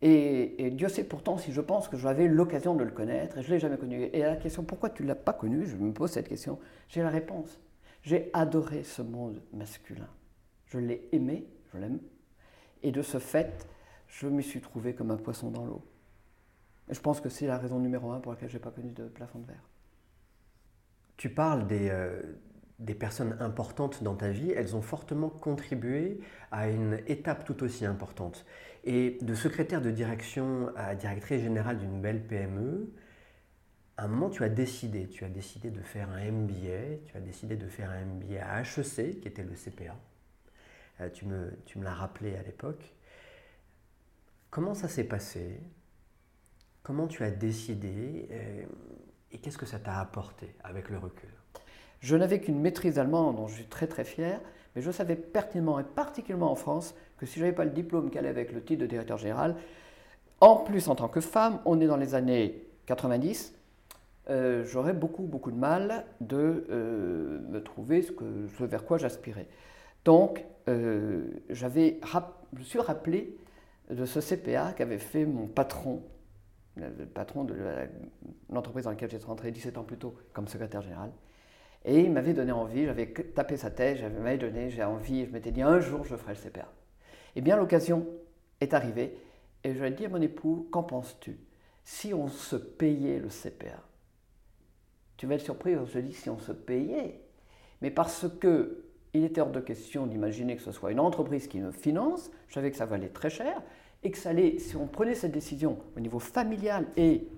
Et, 0.00 0.70
Dieu 0.70 0.88
sait 0.88 1.04
pourtant 1.04 1.38
si 1.38 1.52
je 1.52 1.60
pense 1.60 1.88
que 1.88 1.96
j'avais 1.96 2.28
l'occasion 2.28 2.74
de 2.74 2.84
le 2.84 2.92
connaître, 2.92 3.38
et 3.38 3.42
je 3.42 3.48
ne 3.48 3.54
l'ai 3.54 3.60
jamais 3.60 3.78
connu. 3.78 4.04
Et 4.12 4.20
la 4.20 4.36
question 4.36 4.62
pourquoi 4.62 4.90
tu 4.90 5.02
ne 5.02 5.08
l'as 5.08 5.16
pas 5.16 5.32
connu, 5.32 5.66
je 5.66 5.76
me 5.76 5.92
pose 5.92 6.10
cette 6.10 6.28
question, 6.28 6.58
j'ai 6.88 7.02
la 7.02 7.10
réponse. 7.10 7.60
J'ai 8.02 8.30
adoré 8.32 8.84
ce 8.84 9.02
monde 9.02 9.42
masculin. 9.52 10.08
Je 10.66 10.78
l'ai 10.78 11.08
aimé, 11.12 11.46
je 11.72 11.78
l'aime, 11.78 11.98
et 12.82 12.92
de 12.92 13.02
ce 13.02 13.18
fait, 13.18 13.66
je 14.06 14.28
me 14.28 14.40
suis 14.40 14.60
trouvé 14.60 14.94
comme 14.94 15.10
un 15.10 15.16
poisson 15.16 15.50
dans 15.50 15.64
l'eau. 15.64 15.82
Je 16.90 17.00
pense 17.00 17.20
que 17.20 17.28
c'est 17.28 17.46
la 17.46 17.58
raison 17.58 17.78
numéro 17.78 18.12
un 18.12 18.20
pour 18.20 18.32
laquelle 18.32 18.48
je 18.48 18.56
n'ai 18.56 18.62
pas 18.62 18.70
connu 18.70 18.92
de 18.92 19.04
plafond 19.04 19.40
de 19.40 19.46
verre. 19.46 19.68
Tu 21.16 21.28
parles 21.28 21.66
euh, 21.70 22.22
des, 22.78 22.94
personnes 22.94 23.36
importantes 23.40 24.02
dans 24.02 24.14
ta 24.14 24.30
vie, 24.30 24.52
elles 24.52 24.76
ont 24.76 24.82
fortement 24.82 25.28
contribué 25.28 26.20
à 26.52 26.68
une 26.68 27.00
étape 27.06 27.44
tout 27.44 27.62
aussi 27.62 27.84
importante. 27.84 28.46
Et 28.84 29.18
de 29.20 29.34
secrétaire 29.34 29.82
de 29.82 29.90
direction 29.90 30.70
à 30.76 30.94
directrice 30.94 31.42
générale 31.42 31.78
d'une 31.78 32.00
belle 32.00 32.22
PME, 32.26 32.88
à 33.96 34.04
un 34.04 34.08
moment, 34.08 34.30
tu 34.30 34.44
as 34.44 34.48
décidé, 34.48 35.08
tu 35.08 35.24
as 35.24 35.28
décidé 35.28 35.70
de 35.70 35.80
faire 35.80 36.08
un 36.10 36.30
MBA, 36.30 37.02
tu 37.04 37.16
as 37.16 37.20
décidé 37.20 37.56
de 37.56 37.66
faire 37.66 37.90
un 37.90 38.04
MBA 38.04 38.40
à 38.40 38.60
HEC, 38.62 39.20
qui 39.20 39.26
était 39.26 39.42
le 39.42 39.54
CPA. 39.54 39.96
Euh, 41.00 41.10
tu 41.10 41.26
me, 41.26 41.52
tu 41.66 41.78
me 41.78 41.84
l'as 41.84 41.94
rappelé 41.94 42.36
à 42.36 42.42
l'époque. 42.42 42.94
Comment 44.50 44.74
ça 44.74 44.86
s'est 44.86 45.04
passé? 45.04 45.60
Comment 46.88 47.06
tu 47.06 47.22
as 47.22 47.30
décidé 47.30 48.30
euh, 48.32 48.62
et 49.30 49.36
qu'est-ce 49.36 49.58
que 49.58 49.66
ça 49.66 49.78
t'a 49.78 50.00
apporté 50.00 50.54
avec 50.64 50.88
le 50.88 50.96
recul? 50.96 51.28
Je 52.00 52.16
n'avais 52.16 52.40
qu'une 52.40 52.58
maîtrise 52.58 52.98
allemande 52.98 53.36
dont 53.36 53.46
je 53.46 53.56
suis 53.56 53.66
très 53.66 53.86
très 53.86 54.04
fier, 54.04 54.40
mais 54.74 54.80
je 54.80 54.90
savais 54.90 55.14
pertinemment, 55.14 55.78
et 55.78 55.84
particulièrement 55.84 56.50
en 56.50 56.54
France, 56.54 56.94
que 57.18 57.26
si 57.26 57.40
je 57.40 57.44
n'avais 57.44 57.54
pas 57.54 57.66
le 57.66 57.72
diplôme 57.72 58.08
qu'elle 58.08 58.24
avec 58.24 58.52
le 58.52 58.64
titre 58.64 58.80
de 58.80 58.86
directeur 58.86 59.18
général, 59.18 59.56
en 60.40 60.56
plus 60.56 60.88
en 60.88 60.94
tant 60.94 61.08
que 61.08 61.20
femme, 61.20 61.60
on 61.66 61.78
est 61.78 61.86
dans 61.86 61.98
les 61.98 62.14
années 62.14 62.66
90, 62.86 63.54
euh, 64.30 64.64
j'aurais 64.64 64.94
beaucoup 64.94 65.24
beaucoup 65.24 65.50
de 65.50 65.58
mal 65.58 66.06
de 66.22 66.64
euh, 66.70 67.38
me 67.50 67.62
trouver 67.62 68.00
ce, 68.00 68.12
que, 68.12 68.24
vers 68.64 68.86
quoi 68.86 68.96
j'aspirais. 68.96 69.46
Donc, 70.06 70.42
j'avais, 71.50 72.00
je 72.02 72.58
me 72.58 72.64
suis 72.64 72.78
rappelé 72.78 73.36
de 73.90 74.06
ce 74.06 74.20
CPA 74.20 74.72
qu'avait 74.72 74.96
fait 74.96 75.26
mon 75.26 75.48
patron, 75.48 76.02
le 76.78 77.06
patron 77.06 77.44
de 77.44 77.54
l'entreprise 78.50 78.84
dans 78.84 78.90
laquelle 78.90 79.10
j'étais 79.10 79.24
rentré 79.24 79.50
17 79.50 79.78
ans 79.78 79.84
plus 79.84 79.98
tôt 79.98 80.14
comme 80.32 80.48
secrétaire 80.48 80.82
général. 80.82 81.10
Et 81.84 82.00
il 82.00 82.12
m'avait 82.12 82.34
donné 82.34 82.52
envie, 82.52 82.86
j'avais 82.86 83.06
tapé 83.06 83.56
sa 83.56 83.70
tête, 83.70 83.98
j'avais 83.98 84.18
m'avait 84.18 84.38
donné, 84.38 84.70
j'ai 84.70 84.82
envie, 84.82 85.26
je 85.26 85.30
m'étais 85.30 85.52
dit 85.52 85.62
un 85.62 85.80
jour 85.80 86.04
je 86.04 86.16
ferai 86.16 86.34
le 86.34 86.38
CPA. 86.38 86.68
Eh 87.36 87.40
bien 87.40 87.56
l'occasion 87.56 88.06
est 88.60 88.74
arrivée 88.74 89.16
et 89.64 89.74
je 89.74 89.78
lui 89.78 89.88
ai 89.88 89.90
dit 89.90 90.06
à 90.06 90.08
mon 90.08 90.20
époux, 90.20 90.68
qu'en 90.70 90.82
penses-tu? 90.82 91.38
Si 91.84 92.12
on 92.12 92.28
se 92.28 92.56
payait 92.56 93.18
le 93.18 93.28
CPA, 93.28 93.82
tu 95.16 95.26
vas 95.26 95.34
être 95.36 95.42
surpris, 95.42 95.74
je 95.86 95.98
dis 96.00 96.12
si 96.12 96.30
on 96.30 96.38
se 96.38 96.52
payait, 96.52 97.20
mais 97.80 97.90
parce 97.90 98.26
que 98.40 98.84
il 99.14 99.24
était 99.24 99.40
hors 99.40 99.50
de 99.50 99.60
question 99.60 100.06
d'imaginer 100.06 100.56
que 100.56 100.62
ce 100.62 100.72
soit 100.72 100.92
une 100.92 101.00
entreprise 101.00 101.48
qui 101.48 101.60
me 101.60 101.72
finance, 101.72 102.30
je 102.48 102.54
savais 102.54 102.70
que 102.70 102.76
ça 102.76 102.86
valait 102.86 103.08
très 103.08 103.30
cher, 103.30 103.62
et 104.02 104.10
que 104.10 104.18
ça 104.18 104.30
allait, 104.30 104.58
si 104.58 104.76
on 104.76 104.86
prenait 104.86 105.14
cette 105.14 105.32
décision 105.32 105.78
au 105.96 106.00
niveau 106.00 106.18
familial 106.18 106.86
et 106.96 107.28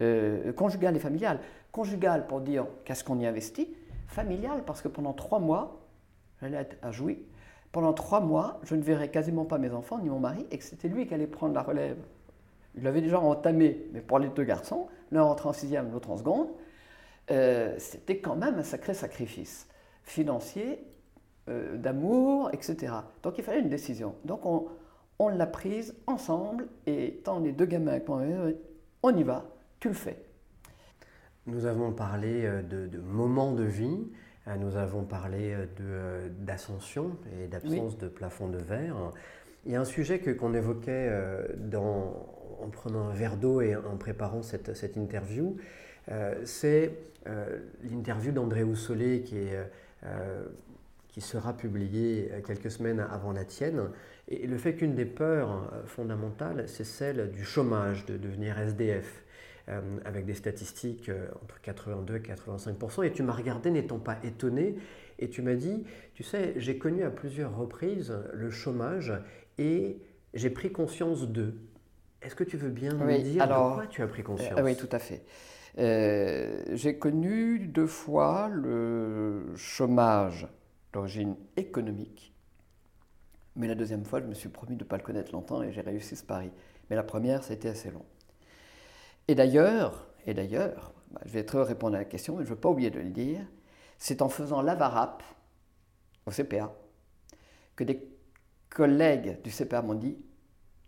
euh, 0.00 0.52
conjugal 0.52 0.96
et 0.96 0.98
familial, 0.98 1.40
conjugal 1.72 2.26
pour 2.26 2.40
dire 2.40 2.66
qu'est-ce 2.84 3.04
qu'on 3.04 3.18
y 3.18 3.26
investit, 3.26 3.68
familial 4.06 4.62
parce 4.66 4.82
que 4.82 4.88
pendant 4.88 5.12
trois 5.12 5.38
mois, 5.38 5.86
j'allais 6.40 6.56
être 6.58 6.76
à 6.82 6.90
jouer, 6.90 7.24
pendant 7.72 7.92
trois 7.92 8.20
mois, 8.20 8.58
je 8.64 8.74
ne 8.74 8.82
verrais 8.82 9.10
quasiment 9.10 9.44
pas 9.44 9.58
mes 9.58 9.70
enfants 9.70 9.98
ni 9.98 10.08
mon 10.08 10.18
mari, 10.18 10.46
et 10.50 10.58
que 10.58 10.64
c'était 10.64 10.88
lui 10.88 11.06
qui 11.06 11.14
allait 11.14 11.28
prendre 11.28 11.54
la 11.54 11.62
relève. 11.62 11.98
Il 12.76 12.82
l'avait 12.82 13.00
déjà 13.00 13.20
entamé, 13.20 13.86
mais 13.92 14.00
pour 14.00 14.18
les 14.18 14.28
deux 14.28 14.44
garçons, 14.44 14.88
l'un 15.12 15.22
rentré 15.22 15.48
en 15.48 15.52
sixième, 15.52 15.92
l'autre 15.92 16.10
en 16.10 16.16
seconde, 16.16 16.48
euh, 17.30 17.74
c'était 17.78 18.18
quand 18.18 18.34
même 18.34 18.58
un 18.58 18.62
sacré 18.62 18.94
sacrifice 18.94 19.68
financier, 20.02 20.84
euh, 21.48 21.76
d'amour, 21.76 22.50
etc. 22.52 22.92
Donc 23.22 23.38
il 23.38 23.44
fallait 23.44 23.60
une 23.60 23.68
décision. 23.68 24.14
Donc 24.24 24.44
on, 24.46 24.66
on 25.20 25.28
l'a 25.28 25.46
prise 25.46 25.94
ensemble, 26.06 26.66
et 26.86 27.20
tant 27.24 27.38
les 27.38 27.52
deux 27.52 27.66
gamins 27.66 28.00
que 28.00 28.06
moi, 28.08 28.22
on 29.02 29.16
y 29.16 29.22
va, 29.22 29.44
tu 29.78 29.88
le 29.88 29.94
fais. 29.94 30.16
Nous 31.46 31.66
avons 31.66 31.92
parlé 31.92 32.44
euh, 32.44 32.62
de, 32.62 32.98
moments 32.98 33.52
de 33.52 33.64
vie, 33.64 34.08
nous 34.58 34.74
avons 34.76 35.04
parlé 35.04 35.54
d'ascension 36.40 37.16
et 37.38 37.46
d'absence 37.46 37.96
de 37.98 38.08
plafond 38.08 38.48
de 38.48 38.58
verre. 38.58 38.96
Il 39.64 39.70
y 39.70 39.76
a 39.76 39.80
un 39.80 39.84
sujet 39.84 40.18
que, 40.18 40.30
qu'on 40.30 40.54
évoquait 40.54 41.08
dans, 41.56 42.26
en 42.60 42.68
prenant 42.68 43.06
un 43.06 43.14
verre 43.14 43.36
d'eau 43.36 43.60
et 43.60 43.76
en 43.76 43.96
préparant 43.96 44.42
cette, 44.42 44.74
cette 44.74 44.96
interview, 44.96 45.56
c'est 46.42 46.96
l'interview 47.84 48.32
d'André 48.32 48.64
Houssolet 48.64 49.20
qui 49.20 49.36
est 49.36 49.58
euh, 50.04 50.44
qui 51.10 51.20
sera 51.20 51.56
publié 51.56 52.30
quelques 52.46 52.70
semaines 52.70 53.00
avant 53.00 53.32
la 53.32 53.44
tienne. 53.44 53.90
Et 54.28 54.46
le 54.46 54.56
fait 54.56 54.74
qu'une 54.74 54.94
des 54.94 55.04
peurs 55.04 55.70
euh, 55.72 55.84
fondamentales, 55.86 56.64
c'est 56.68 56.84
celle 56.84 57.32
du 57.32 57.44
chômage, 57.44 58.06
de 58.06 58.16
devenir 58.16 58.58
SDF, 58.58 59.24
euh, 59.68 59.80
avec 60.04 60.24
des 60.24 60.34
statistiques 60.34 61.10
entre 61.42 61.60
82 61.60 62.16
et 62.16 62.20
85% 62.20 63.04
Et 63.04 63.12
tu 63.12 63.22
m'as 63.22 63.32
regardé 63.32 63.70
n'étant 63.70 63.98
pas 63.98 64.18
étonné, 64.22 64.76
et 65.20 65.28
tu 65.28 65.42
m'as 65.42 65.54
dit, 65.54 65.84
tu 66.14 66.22
sais, 66.22 66.54
j'ai 66.56 66.78
connu 66.78 67.04
à 67.04 67.10
plusieurs 67.10 67.56
reprises 67.56 68.16
le 68.32 68.50
chômage 68.50 69.12
et 69.58 70.00
j'ai 70.32 70.50
pris 70.50 70.72
conscience 70.72 71.28
d'eux. 71.28 71.54
Est-ce 72.22 72.34
que 72.34 72.44
tu 72.44 72.56
veux 72.56 72.70
bien 72.70 72.94
me 72.94 73.18
dire 73.18 73.42
alors, 73.42 73.68
pourquoi 73.68 73.86
tu 73.86 74.02
as 74.02 74.06
pris 74.06 74.22
conscience? 74.22 74.58
Oui, 74.62 74.76
tout 74.76 74.88
à 74.92 74.98
fait. 74.98 75.22
Euh, 75.78 76.62
j'ai 76.72 76.98
connu 76.98 77.58
deux 77.60 77.86
fois 77.86 78.50
le 78.52 79.54
chômage 79.56 80.48
d'origine 80.92 81.36
économique, 81.56 82.34
mais 83.56 83.68
la 83.68 83.74
deuxième 83.74 84.04
fois, 84.04 84.20
je 84.20 84.26
me 84.26 84.34
suis 84.34 84.48
promis 84.48 84.76
de 84.76 84.84
ne 84.84 84.88
pas 84.88 84.96
le 84.96 85.02
connaître 85.02 85.32
longtemps 85.32 85.62
et 85.62 85.72
j'ai 85.72 85.80
réussi 85.80 86.16
ce 86.16 86.24
pari. 86.24 86.50
Mais 86.88 86.96
la 86.96 87.02
première, 87.02 87.48
été 87.50 87.68
assez 87.68 87.90
long. 87.90 88.04
Et 89.28 89.34
d'ailleurs, 89.34 90.08
et 90.26 90.34
d'ailleurs, 90.34 90.92
bah, 91.10 91.20
je 91.24 91.32
vais 91.32 91.44
très 91.44 91.62
répondre 91.62 91.96
à 91.96 91.98
la 91.98 92.04
question, 92.04 92.36
mais 92.36 92.44
je 92.44 92.50
ne 92.50 92.54
veux 92.54 92.60
pas 92.60 92.68
oublier 92.68 92.90
de 92.90 93.00
le 93.00 93.10
dire, 93.10 93.40
c'est 93.98 94.22
en 94.22 94.28
faisant 94.28 94.62
l'AVARAP 94.62 95.22
au 96.26 96.30
CPA 96.30 96.72
que 97.76 97.84
des 97.84 98.02
collègues 98.68 99.40
du 99.42 99.50
CPA 99.50 99.82
m'ont 99.82 99.94
dit 99.94 100.16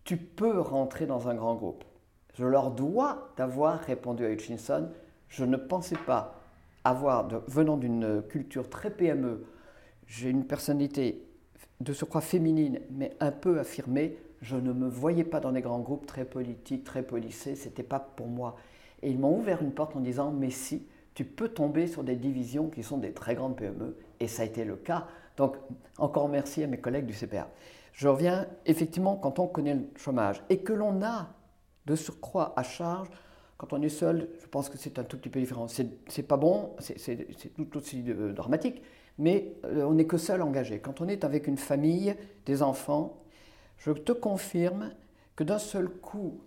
Tu 0.04 0.16
peux 0.16 0.60
rentrer 0.60 1.06
dans 1.06 1.28
un 1.28 1.34
grand 1.34 1.54
groupe. 1.56 1.84
Je 2.34 2.46
leur 2.46 2.70
dois 2.70 3.32
d'avoir 3.36 3.80
répondu 3.80 4.24
à 4.24 4.30
Hutchinson. 4.30 4.90
Je 5.28 5.44
ne 5.44 5.56
pensais 5.56 5.96
pas 6.06 6.40
avoir, 6.84 7.28
venant 7.48 7.76
d'une 7.76 8.22
culture 8.22 8.68
très 8.68 8.90
PME, 8.90 9.44
j'ai 10.12 10.28
une 10.28 10.44
personnalité 10.44 11.24
de 11.80 11.94
surcroît 11.94 12.20
féminine, 12.20 12.80
mais 12.90 13.16
un 13.20 13.32
peu 13.32 13.58
affirmée. 13.58 14.18
Je 14.42 14.56
ne 14.56 14.72
me 14.74 14.86
voyais 14.86 15.24
pas 15.24 15.40
dans 15.40 15.52
des 15.52 15.62
grands 15.62 15.78
groupes 15.78 16.04
très 16.04 16.26
politiques, 16.26 16.84
très 16.84 17.02
policés. 17.02 17.54
C'était 17.56 17.82
pas 17.82 17.98
pour 17.98 18.26
moi. 18.26 18.56
Et 19.00 19.10
ils 19.10 19.18
m'ont 19.18 19.38
ouvert 19.38 19.62
une 19.62 19.72
porte 19.72 19.96
en 19.96 20.00
disant 20.00 20.30
Mais 20.30 20.50
si, 20.50 20.86
tu 21.14 21.24
peux 21.24 21.48
tomber 21.48 21.86
sur 21.86 22.04
des 22.04 22.16
divisions 22.16 22.68
qui 22.68 22.82
sont 22.82 22.98
des 22.98 23.12
très 23.12 23.34
grandes 23.34 23.56
PME. 23.56 23.96
Et 24.20 24.28
ça 24.28 24.42
a 24.42 24.44
été 24.44 24.66
le 24.66 24.76
cas. 24.76 25.06
Donc, 25.38 25.56
encore 25.96 26.28
merci 26.28 26.62
à 26.62 26.66
mes 26.66 26.78
collègues 26.78 27.06
du 27.06 27.14
CPA. 27.14 27.48
Je 27.94 28.06
reviens, 28.06 28.46
effectivement, 28.66 29.16
quand 29.16 29.38
on 29.38 29.46
connaît 29.46 29.74
le 29.76 29.88
chômage 29.96 30.42
et 30.50 30.58
que 30.58 30.74
l'on 30.74 31.02
a 31.02 31.30
de 31.86 31.96
surcroît 31.96 32.52
à 32.56 32.62
charge, 32.62 33.08
quand 33.56 33.72
on 33.72 33.80
est 33.80 33.88
seul, 33.88 34.28
je 34.42 34.46
pense 34.46 34.68
que 34.68 34.76
c'est 34.76 34.98
un 34.98 35.04
tout 35.04 35.16
petit 35.16 35.30
peu 35.30 35.40
différent. 35.40 35.68
C'est 35.68 36.28
pas 36.28 36.36
bon, 36.36 36.76
c'est 36.80 37.54
tout 37.56 37.78
aussi 37.78 38.04
euh, 38.08 38.34
dramatique, 38.34 38.82
mais 39.18 39.54
euh, 39.64 39.84
on 39.84 39.94
n'est 39.94 40.06
que 40.06 40.18
seul 40.18 40.42
engagé. 40.42 40.80
Quand 40.80 41.00
on 41.00 41.08
est 41.08 41.24
avec 41.24 41.46
une 41.46 41.56
famille, 41.56 42.16
des 42.46 42.62
enfants, 42.62 43.22
je 43.78 43.92
te 43.92 44.12
confirme 44.12 44.90
que 45.36 45.44
d'un 45.44 45.58
seul 45.58 45.88
coup, 45.88 46.40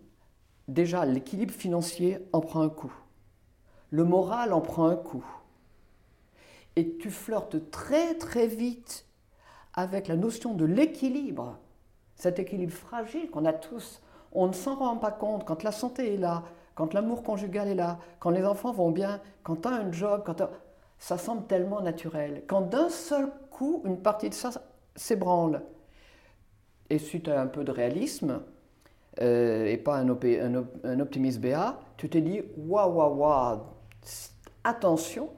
déjà 0.67 1.05
l'équilibre 1.05 1.53
financier 1.53 2.19
en 2.34 2.41
prend 2.41 2.62
un 2.62 2.69
coup. 2.69 2.93
Le 3.91 4.03
moral 4.03 4.53
en 4.53 4.62
prend 4.62 4.88
un 4.88 4.95
coup. 4.95 5.25
Et 6.75 6.98
tu 6.98 7.10
flirtes 7.10 7.72
très 7.72 8.15
très 8.15 8.48
vite 8.48 9.05
avec 9.74 10.07
la 10.07 10.15
notion 10.15 10.53
de 10.53 10.65
l'équilibre, 10.65 11.57
cet 12.15 12.39
équilibre 12.39 12.74
fragile 12.74 13.29
qu'on 13.29 13.45
a 13.45 13.53
tous 13.53 14.01
on 14.36 14.48
ne 14.48 14.53
s'en 14.53 14.75
rend 14.75 14.98
pas 14.98 15.12
compte 15.12 15.45
quand 15.45 15.63
la 15.63 15.72
santé 15.72 16.13
est 16.13 16.17
là, 16.17 16.43
quand 16.75 16.93
l'amour 16.93 17.24
conjugal 17.24 17.69
est 17.69 17.75
là, 17.75 18.00
quand 18.19 18.29
les 18.29 18.45
enfants 18.45 18.74
vont 18.74 18.91
bien, 18.91 19.22
quand 19.43 19.62
tu 19.62 19.67
as 19.67 19.72
un 19.72 19.91
job, 19.91 20.24
quand 20.25 20.41
ça 20.98 21.18
semble 21.18 21.46
tellement 21.48 21.82
naturel. 21.82 22.44
Quand 22.48 22.62
d'un 22.62 22.90
seul 22.90 23.30
coup, 23.50 23.82
une 23.86 24.02
partie 24.02 24.30
de 24.30 24.34
ça 24.34 24.52
s'ébranle. 24.96 25.62
Et 26.90 27.00
suite 27.00 27.28
à 27.28 27.42
un 27.42 27.48
peu 27.48 27.64
de 27.64 27.72
réalisme, 27.72 28.42
euh, 29.22 29.66
et 29.66 29.78
pas 29.78 29.98
un, 29.98 30.10
un, 30.10 31.00
optimisme 31.00 31.42
béat, 31.42 31.80
tu 31.98 32.10
t'es 32.10 32.22
dit 32.22 32.42
waouh, 32.58 32.94
waouh, 32.94 33.16
waouh, 33.16 33.62
attention, 34.64 35.30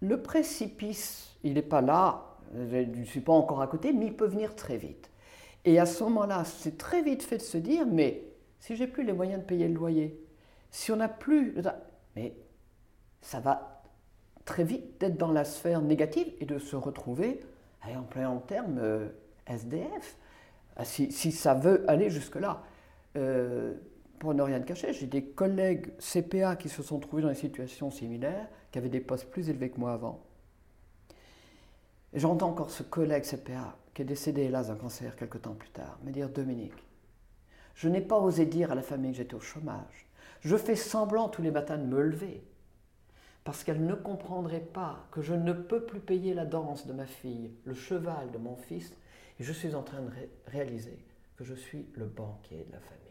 le 0.00 0.22
précipice, 0.22 1.36
il 1.44 1.54
n'est 1.54 1.62
pas 1.62 1.80
là, 1.80 2.36
je 2.54 2.76
ne 2.76 3.04
suis 3.04 3.20
pas 3.20 3.32
encore 3.32 3.62
à 3.62 3.66
côté, 3.66 3.92
mais 3.92 4.06
il 4.06 4.16
peut 4.16 4.26
venir 4.26 4.54
très 4.54 4.76
vite. 4.76 5.10
Et 5.64 5.78
à 5.78 5.86
ce 5.86 6.02
moment-là, 6.04 6.44
c'est 6.44 6.78
très 6.78 7.02
vite 7.02 7.22
fait 7.22 7.38
de 7.38 7.42
se 7.42 7.58
dire, 7.58 7.86
mais 7.86 8.24
si 8.58 8.76
j'ai 8.76 8.86
plus 8.86 9.04
les 9.04 9.12
moyens 9.12 9.40
de 9.40 9.44
payer 9.44 9.68
le 9.68 9.74
loyer, 9.74 10.24
si 10.70 10.92
on 10.92 10.96
n'a 10.96 11.08
plus... 11.08 11.54
Mais 12.16 12.34
ça 13.20 13.40
va 13.40 13.77
très 14.48 14.64
vite 14.64 14.98
d'être 14.98 15.18
dans 15.18 15.30
la 15.30 15.44
sphère 15.44 15.82
négative 15.82 16.32
et 16.40 16.46
de 16.46 16.58
se 16.58 16.74
retrouver, 16.74 17.40
en 17.84 18.02
plein 18.02 18.34
terme, 18.46 18.78
euh, 18.78 19.08
SDF, 19.46 20.16
ah, 20.76 20.84
si, 20.84 21.32
ça 21.32 21.54
veut 21.54 21.84
aller 21.88 22.08
jusque-là. 22.08 22.62
Euh, 23.16 23.74
pour 24.18 24.32
ne 24.32 24.42
rien 24.42 24.60
cacher, 24.60 24.92
j'ai 24.94 25.06
des 25.06 25.22
collègues 25.22 25.92
CPA 25.98 26.56
qui 26.56 26.68
se 26.68 26.82
sont 26.82 26.98
trouvés 26.98 27.22
dans 27.22 27.28
des 27.28 27.34
situations 27.34 27.90
similaires, 27.90 28.48
qui 28.72 28.78
avaient 28.78 28.88
des 28.88 29.00
postes 29.00 29.30
plus 29.30 29.50
élevés 29.50 29.70
que 29.70 29.78
moi 29.78 29.92
avant. 29.92 30.20
J'entends 32.14 32.48
encore 32.48 32.70
ce 32.70 32.82
collègue 32.82 33.24
CPA 33.24 33.76
qui 33.92 34.02
est 34.02 34.06
décédé 34.06 34.44
hélas 34.44 34.68
d'un 34.68 34.76
cancer 34.76 35.14
quelque 35.14 35.38
temps 35.38 35.54
plus 35.54 35.70
tard, 35.70 35.98
me 36.04 36.10
dire 36.10 36.30
Dominique, 36.30 36.72
je 37.74 37.88
n'ai 37.88 38.00
pas 38.00 38.18
osé 38.18 38.46
dire 38.46 38.72
à 38.72 38.74
la 38.74 38.82
famille 38.82 39.12
que 39.12 39.18
j'étais 39.18 39.34
au 39.34 39.40
chômage. 39.40 40.06
Je 40.40 40.56
fais 40.56 40.76
semblant 40.76 41.28
tous 41.28 41.42
les 41.42 41.50
matins 41.50 41.76
de 41.76 41.86
me 41.86 42.00
lever 42.00 42.42
parce 43.48 43.64
qu'elle 43.64 43.86
ne 43.86 43.94
comprendrait 43.94 44.60
pas 44.60 45.08
que 45.10 45.22
je 45.22 45.32
ne 45.32 45.54
peux 45.54 45.86
plus 45.86 46.00
payer 46.00 46.34
la 46.34 46.44
danse 46.44 46.86
de 46.86 46.92
ma 46.92 47.06
fille, 47.06 47.50
le 47.64 47.72
cheval 47.72 48.30
de 48.30 48.36
mon 48.36 48.56
fils, 48.56 48.92
et 49.40 49.42
je 49.42 49.54
suis 49.54 49.74
en 49.74 49.82
train 49.82 50.02
de 50.02 50.10
réaliser 50.48 51.02
que 51.34 51.44
je 51.44 51.54
suis 51.54 51.86
le 51.94 52.04
banquier 52.04 52.66
de 52.66 52.72
la 52.72 52.80
famille. 52.80 53.06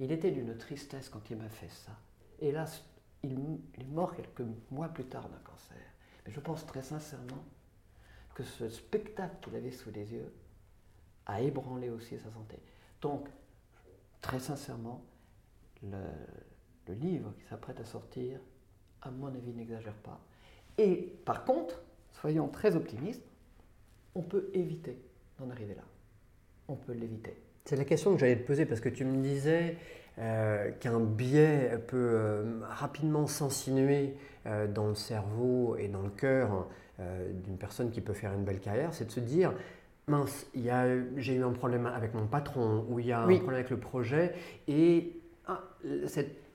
Il 0.00 0.10
était 0.10 0.32
d'une 0.32 0.58
tristesse 0.58 1.08
quand 1.08 1.30
il 1.30 1.36
m'a 1.36 1.48
fait 1.48 1.68
ça. 1.68 1.92
Hélas, 2.40 2.84
il 3.22 3.60
est 3.78 3.84
mort 3.84 4.16
quelques 4.16 4.42
mois 4.72 4.88
plus 4.88 5.04
tard 5.04 5.28
d'un 5.28 5.38
cancer. 5.44 5.86
Mais 6.26 6.32
je 6.32 6.40
pense 6.40 6.66
très 6.66 6.82
sincèrement 6.82 7.44
que 8.34 8.42
ce 8.42 8.68
spectacle 8.70 9.36
qu'il 9.40 9.54
avait 9.54 9.70
sous 9.70 9.92
les 9.92 10.14
yeux 10.14 10.34
a 11.26 11.40
ébranlé 11.42 11.90
aussi 11.90 12.18
sa 12.18 12.32
santé. 12.32 12.58
Donc, 13.00 13.28
très 14.20 14.40
sincèrement, 14.40 15.00
le, 15.80 16.00
livre 16.88 17.32
qui 17.38 17.44
s'apprête 17.44 17.78
à 17.78 17.84
sortir, 17.84 18.40
à 19.02 19.10
mon 19.10 19.28
avis, 19.28 19.52
n'exagère 19.52 19.94
pas. 19.94 20.20
Et 20.78 21.14
par 21.24 21.44
contre, 21.44 21.82
soyons 22.12 22.48
très 22.48 22.76
optimistes, 22.76 23.24
on 24.14 24.22
peut 24.22 24.50
éviter 24.54 24.96
d'en 25.38 25.50
arriver 25.50 25.74
là. 25.74 25.82
On 26.68 26.76
peut 26.76 26.92
l'éviter. 26.92 27.36
C'est 27.64 27.76
la 27.76 27.84
question 27.84 28.14
que 28.14 28.20
j'allais 28.20 28.36
te 28.36 28.46
poser 28.46 28.66
parce 28.66 28.80
que 28.80 28.88
tu 28.88 29.04
me 29.04 29.22
disais 29.22 29.76
euh, 30.18 30.70
qu'un 30.72 31.00
biais 31.00 31.78
peut 31.86 31.96
euh, 31.96 32.60
rapidement 32.68 33.26
s'insinuer 33.26 34.16
euh, 34.46 34.66
dans 34.66 34.88
le 34.88 34.94
cerveau 34.94 35.76
et 35.76 35.88
dans 35.88 36.02
le 36.02 36.10
cœur 36.10 36.68
d'une 37.44 37.56
personne 37.56 37.90
qui 37.90 38.00
peut 38.00 38.12
faire 38.12 38.32
une 38.32 38.44
belle 38.44 38.60
carrière, 38.60 38.94
c'est 38.94 39.06
de 39.06 39.10
se 39.10 39.18
dire 39.18 39.52
mince, 40.06 40.46
j'ai 41.16 41.34
eu 41.34 41.42
un 41.42 41.50
problème 41.50 41.86
avec 41.86 42.14
mon 42.14 42.26
patron 42.28 42.86
ou 42.88 43.00
il 43.00 43.06
y 43.06 43.12
a 43.12 43.22
un 43.22 43.24
problème 43.24 43.54
avec 43.54 43.70
le 43.70 43.78
projet 43.78 44.34
et 44.68 45.21
ah, 45.46 45.62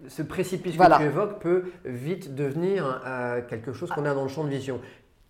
ce 0.08 0.22
précipice 0.22 0.78
que 0.78 0.98
tu 0.98 1.04
évoques 1.04 1.40
peut 1.40 1.66
vite 1.86 2.36
devenir 2.36 3.02
quelque 3.50 3.74
chose 3.74 3.90
qu'on 3.90 4.06
a 4.06 4.14
dans 4.14 4.24
le 4.24 4.30
champ 4.30 4.44
de 4.44 4.50
vision. 4.50 4.80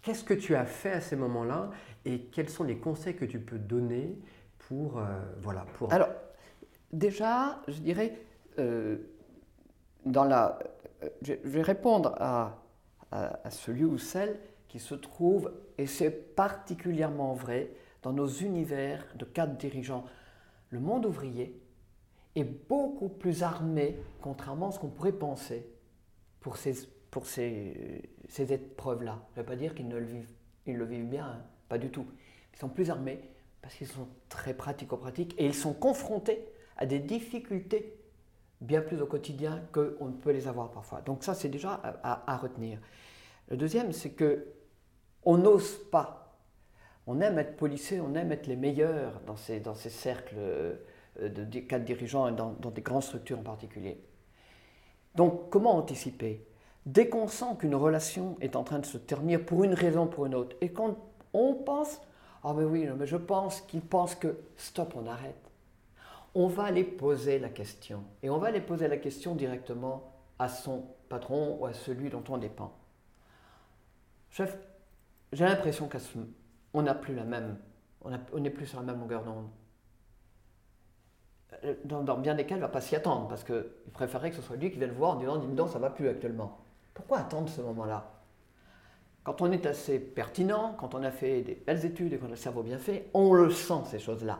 Qu'est-ce 0.01 0.23
que 0.23 0.35
tu 0.35 0.55
as 0.55 0.65
fait 0.65 0.91
à 0.91 1.01
ces 1.01 1.15
moments-là 1.15 1.71
et 2.05 2.19
quels 2.31 2.49
sont 2.49 2.63
les 2.63 2.77
conseils 2.77 3.15
que 3.15 3.25
tu 3.25 3.39
peux 3.39 3.57
donner 3.57 4.17
pour... 4.59 5.01
voilà, 5.41 5.65
pour... 5.73 5.91
Alors, 5.91 6.09
déjà, 6.91 7.61
je 7.67 7.79
dirais, 7.79 8.17
euh, 8.59 8.97
dans 10.05 10.23
la, 10.23 10.59
euh, 11.03 11.09
je 11.21 11.33
vais 11.43 11.61
répondre 11.61 12.15
à, 12.19 12.63
à, 13.11 13.49
celui 13.51 13.85
ou 13.85 13.97
celle 13.97 14.39
qui 14.67 14.79
se 14.79 14.95
trouve, 14.95 15.53
et 15.77 15.85
c'est 15.85 16.11
particulièrement 16.11 17.33
vrai, 17.33 17.71
dans 18.03 18.13
nos 18.13 18.27
univers 18.27 19.05
de 19.15 19.25
cadres 19.25 19.57
dirigeants. 19.57 20.05
Le 20.69 20.79
monde 20.79 21.05
ouvrier 21.05 21.59
est 22.39 22.67
beaucoup 22.67 23.09
plus 23.09 23.43
armé, 23.43 23.97
contrairement 24.21 24.69
à 24.69 24.71
ce 24.71 24.79
qu'on 24.79 24.89
pourrait 24.89 25.11
penser, 25.11 25.67
pour 26.39 26.57
ces, 26.57 26.87
pour 27.11 27.25
ces, 27.25 28.09
ces 28.29 28.53
épreuves-là. 28.53 29.19
Je 29.33 29.39
ne 29.39 29.43
veux 29.43 29.49
pas 29.49 29.55
dire 29.55 29.75
qu'ils 29.75 29.87
ne 29.87 29.97
le 29.97 30.05
vivent, 30.05 30.31
ils 30.65 30.75
le 30.75 30.85
vivent 30.85 31.09
bien, 31.09 31.25
hein, 31.25 31.41
pas 31.69 31.77
du 31.77 31.89
tout. 31.89 32.05
Ils 32.53 32.59
sont 32.59 32.69
plus 32.69 32.89
armés 32.89 33.19
parce 33.61 33.75
qu'ils 33.75 33.87
sont 33.87 34.07
très 34.29 34.53
pratico-pratiques 34.53 35.35
et 35.37 35.45
ils 35.45 35.53
sont 35.53 35.73
confrontés 35.73 36.47
à 36.77 36.85
des 36.85 36.99
difficultés 36.99 37.97
bien 38.61 38.81
plus 38.81 39.01
au 39.01 39.05
quotidien 39.05 39.61
qu'on 39.71 40.11
peut 40.11 40.31
les 40.31 40.47
avoir 40.47 40.71
parfois. 40.71 41.01
Donc 41.01 41.23
ça, 41.23 41.33
c'est 41.33 41.49
déjà 41.49 41.81
à, 42.03 42.37
retenir. 42.37 42.79
Le 43.49 43.57
deuxième, 43.57 43.91
c'est 43.91 44.11
que 44.11 44.47
on 45.23 45.37
n'ose 45.37 45.77
pas. 45.91 46.39
On 47.05 47.21
aime 47.21 47.39
être 47.39 47.55
policé, 47.55 47.99
on 48.01 48.15
aime 48.15 48.31
être 48.31 48.47
les 48.47 48.55
meilleurs 48.55 49.21
dans 49.25 49.37
ces, 49.37 49.59
dans 49.59 49.75
ces 49.75 49.89
cercles 49.89 50.35
euh, 50.37 50.75
de, 51.21 51.59
cadres 51.59 51.85
dirigeants 51.85 52.27
et 52.27 52.31
dans, 52.31 52.51
des 52.51 52.81
grandes 52.81 53.03
structures 53.03 53.39
en 53.39 53.43
particulier. 53.43 53.99
Donc 55.15 55.49
comment 55.49 55.75
anticiper? 55.75 56.45
Dès 56.85 57.09
qu'on 57.09 57.27
sent 57.27 57.57
qu'une 57.59 57.75
relation 57.75 58.37
est 58.39 58.55
en 58.55 58.63
train 58.63 58.79
de 58.79 58.85
se 58.85 58.97
terminer 58.97 59.37
pour 59.37 59.63
une 59.63 59.73
raison 59.73 60.03
ou 60.03 60.07
pour 60.07 60.25
une 60.25 60.35
autre, 60.35 60.55
et 60.61 60.69
quand 60.69 60.95
on 61.33 61.53
pense, 61.53 61.99
ah 62.43 62.53
mais 62.55 62.63
oui, 62.63 62.87
mais 62.97 63.07
je 63.07 63.17
pense 63.17 63.61
qu'il 63.61 63.81
pense 63.81 64.15
que, 64.15 64.37
stop, 64.55 64.93
on 64.95 65.05
arrête 65.05 65.47
on 66.39 66.47
va 66.47 66.65
aller 66.65 66.83
poser 66.83 67.39
la 67.39 67.49
question. 67.49 68.03
Et 68.21 68.29
on 68.29 68.37
va 68.37 68.49
aller 68.49 68.61
poser 68.61 68.87
la 68.87 68.97
question 68.97 69.33
directement 69.33 70.13
à 70.37 70.49
son 70.49 70.85
patron 71.09 71.57
ou 71.59 71.65
à 71.65 71.73
celui 71.73 72.11
dont 72.11 72.23
on 72.29 72.37
dépend. 72.37 72.71
Chef, 74.29 74.55
j'ai 75.33 75.45
l'impression 75.45 75.89
qu'on 75.89 76.81
n'est 76.83 76.93
plus 78.51 78.67
sur 78.67 78.79
la 78.79 78.85
même 78.85 78.99
longueur 78.99 79.23
d'onde. 79.23 79.47
Euh, 81.63 81.75
dans, 81.85 82.17
bien 82.17 82.35
des 82.35 82.45
cas, 82.45 82.55
il 82.55 82.59
ne 82.59 82.63
va 82.63 82.69
pas 82.69 82.81
s'y 82.81 82.95
attendre 82.95 83.27
parce 83.27 83.43
qu'il 83.43 83.65
préférerait 83.93 84.29
que 84.29 84.35
ce 84.35 84.41
soit 84.41 84.57
lui 84.57 84.69
qui 84.71 84.77
vienne 84.77 84.91
voir 84.91 85.11
en 85.11 85.15
disant 85.15 85.37
Dis 85.37 85.47
donc, 85.47 85.69
ça 85.69 85.79
va 85.79 85.89
plus 85.89 86.07
actuellement. 86.07 86.57
Pourquoi 86.93 87.19
attendre 87.19 87.49
ce 87.49 87.61
moment-là? 87.61 88.11
Quand 89.23 89.41
on 89.41 89.51
est 89.51 89.65
assez 89.65 89.99
pertinent, 89.99 90.75
quand 90.79 90.95
on 90.95 91.03
a 91.03 91.11
fait 91.11 91.41
des 91.41 91.55
belles 91.55 91.85
études 91.85 92.13
et 92.13 92.17
qu'on 92.17 92.27
a 92.27 92.29
le 92.29 92.35
cerveau 92.35 92.63
bien 92.63 92.77
fait, 92.77 93.09
on 93.13 93.33
le 93.33 93.49
sent 93.49 93.81
ces 93.85 93.99
choses-là. 93.99 94.39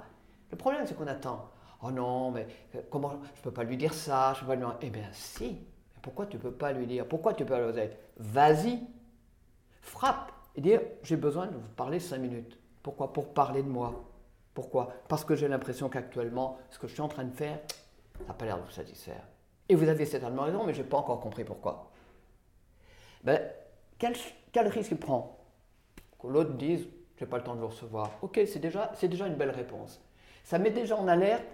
Le 0.50 0.58
problème, 0.58 0.86
c'est 0.86 0.96
qu'on 0.96 1.08
attend. 1.08 1.50
Oh 1.84 1.92
non, 1.92 2.32
mais 2.32 2.48
euh, 2.76 2.82
comment 2.90 3.10
je 3.10 3.40
ne 3.40 3.44
peux 3.44 3.52
pas 3.52 3.64
lui 3.64 3.78
dire 3.78 3.94
ça 3.94 4.34
je 4.34 4.42
peux 4.42 4.48
pas 4.48 4.56
lui... 4.56 4.66
Eh 4.82 4.90
bien 4.90 5.08
si, 5.12 5.60
pourquoi 6.02 6.26
tu 6.26 6.38
ne 6.38 6.42
peux 6.42 6.52
pas 6.52 6.72
lui 6.72 6.88
dire? 6.88 7.06
Pourquoi 7.08 7.34
tu 7.34 7.46
peux 7.46 7.54
pas 7.54 7.66
lui 7.66 7.74
dire? 7.74 7.90
Vas-y, 8.18 8.80
frappe 9.82 10.32
et 10.56 10.62
dire 10.62 10.82
j'ai 11.04 11.18
besoin 11.18 11.48
de 11.48 11.54
vous 11.54 11.70
parler 11.76 12.00
cinq 12.00 12.20
minutes. 12.20 12.58
Pourquoi? 12.82 13.14
Pour 13.14 13.34
parler 13.34 13.62
de 13.62 13.70
moi. 13.70 14.06
Pourquoi? 14.58 14.92
Parce 15.08 15.24
que 15.24 15.36
j'ai 15.36 15.48
l'impression 15.48 15.88
qu'actuellement, 15.88 16.58
ce 16.72 16.80
que 16.80 16.88
je 16.88 16.94
suis 16.94 17.02
en 17.04 17.08
train 17.08 17.26
de 17.26 17.32
faire, 17.32 17.60
ça 18.18 18.26
n'a 18.30 18.34
pas 18.34 18.46
l'air 18.46 18.58
de 18.58 18.64
vous 18.64 18.72
satisfaire. 18.72 19.22
Et 19.70 19.76
vous 19.76 19.88
avez 19.88 20.04
certainement 20.04 20.42
raison, 20.42 20.64
mais 20.64 20.74
je 20.74 20.82
n'ai 20.82 20.88
pas 20.88 20.98
encore 20.98 21.20
compris 21.20 21.44
pourquoi. 21.44 21.92
Ben, 23.24 23.40
quel, 24.00 24.16
risque 24.68 24.90
il 24.90 24.98
prend? 24.98 25.38
Que 26.18 26.26
l'autre 26.26 26.54
dise, 26.54 26.88
je 27.18 27.24
n'ai 27.24 27.30
pas 27.30 27.38
le 27.38 27.44
temps 27.44 27.54
de 27.54 27.60
vous 27.60 27.68
recevoir. 27.68 28.10
Ok, 28.24 28.40
c'est 28.48 28.58
déjà, 28.58 28.92
déjà 29.00 29.28
une 29.28 29.36
belle 29.36 29.52
réponse. 29.52 30.02
Ça 30.44 30.58
met 30.58 30.72
déjà 30.72 30.98
en 30.98 31.08
alerte 31.08 31.46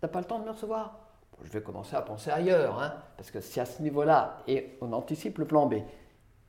T'as 0.00 0.08
pas 0.08 0.18
le 0.18 0.26
temps 0.26 0.40
de 0.40 0.44
me 0.44 0.50
recevoir? 0.50 0.98
Je 1.44 1.48
vais 1.48 1.62
commencer 1.62 1.94
à 1.94 2.02
penser 2.02 2.32
ailleurs, 2.32 2.82
hein, 2.82 2.92
parce 3.16 3.30
que 3.30 3.40
si 3.40 3.60
à 3.60 3.64
ce 3.64 3.80
niveau-là, 3.82 4.38
et 4.48 4.76
on 4.80 4.92
anticipe 4.92 5.38
le 5.38 5.44
plan 5.44 5.66
B, 5.66 5.74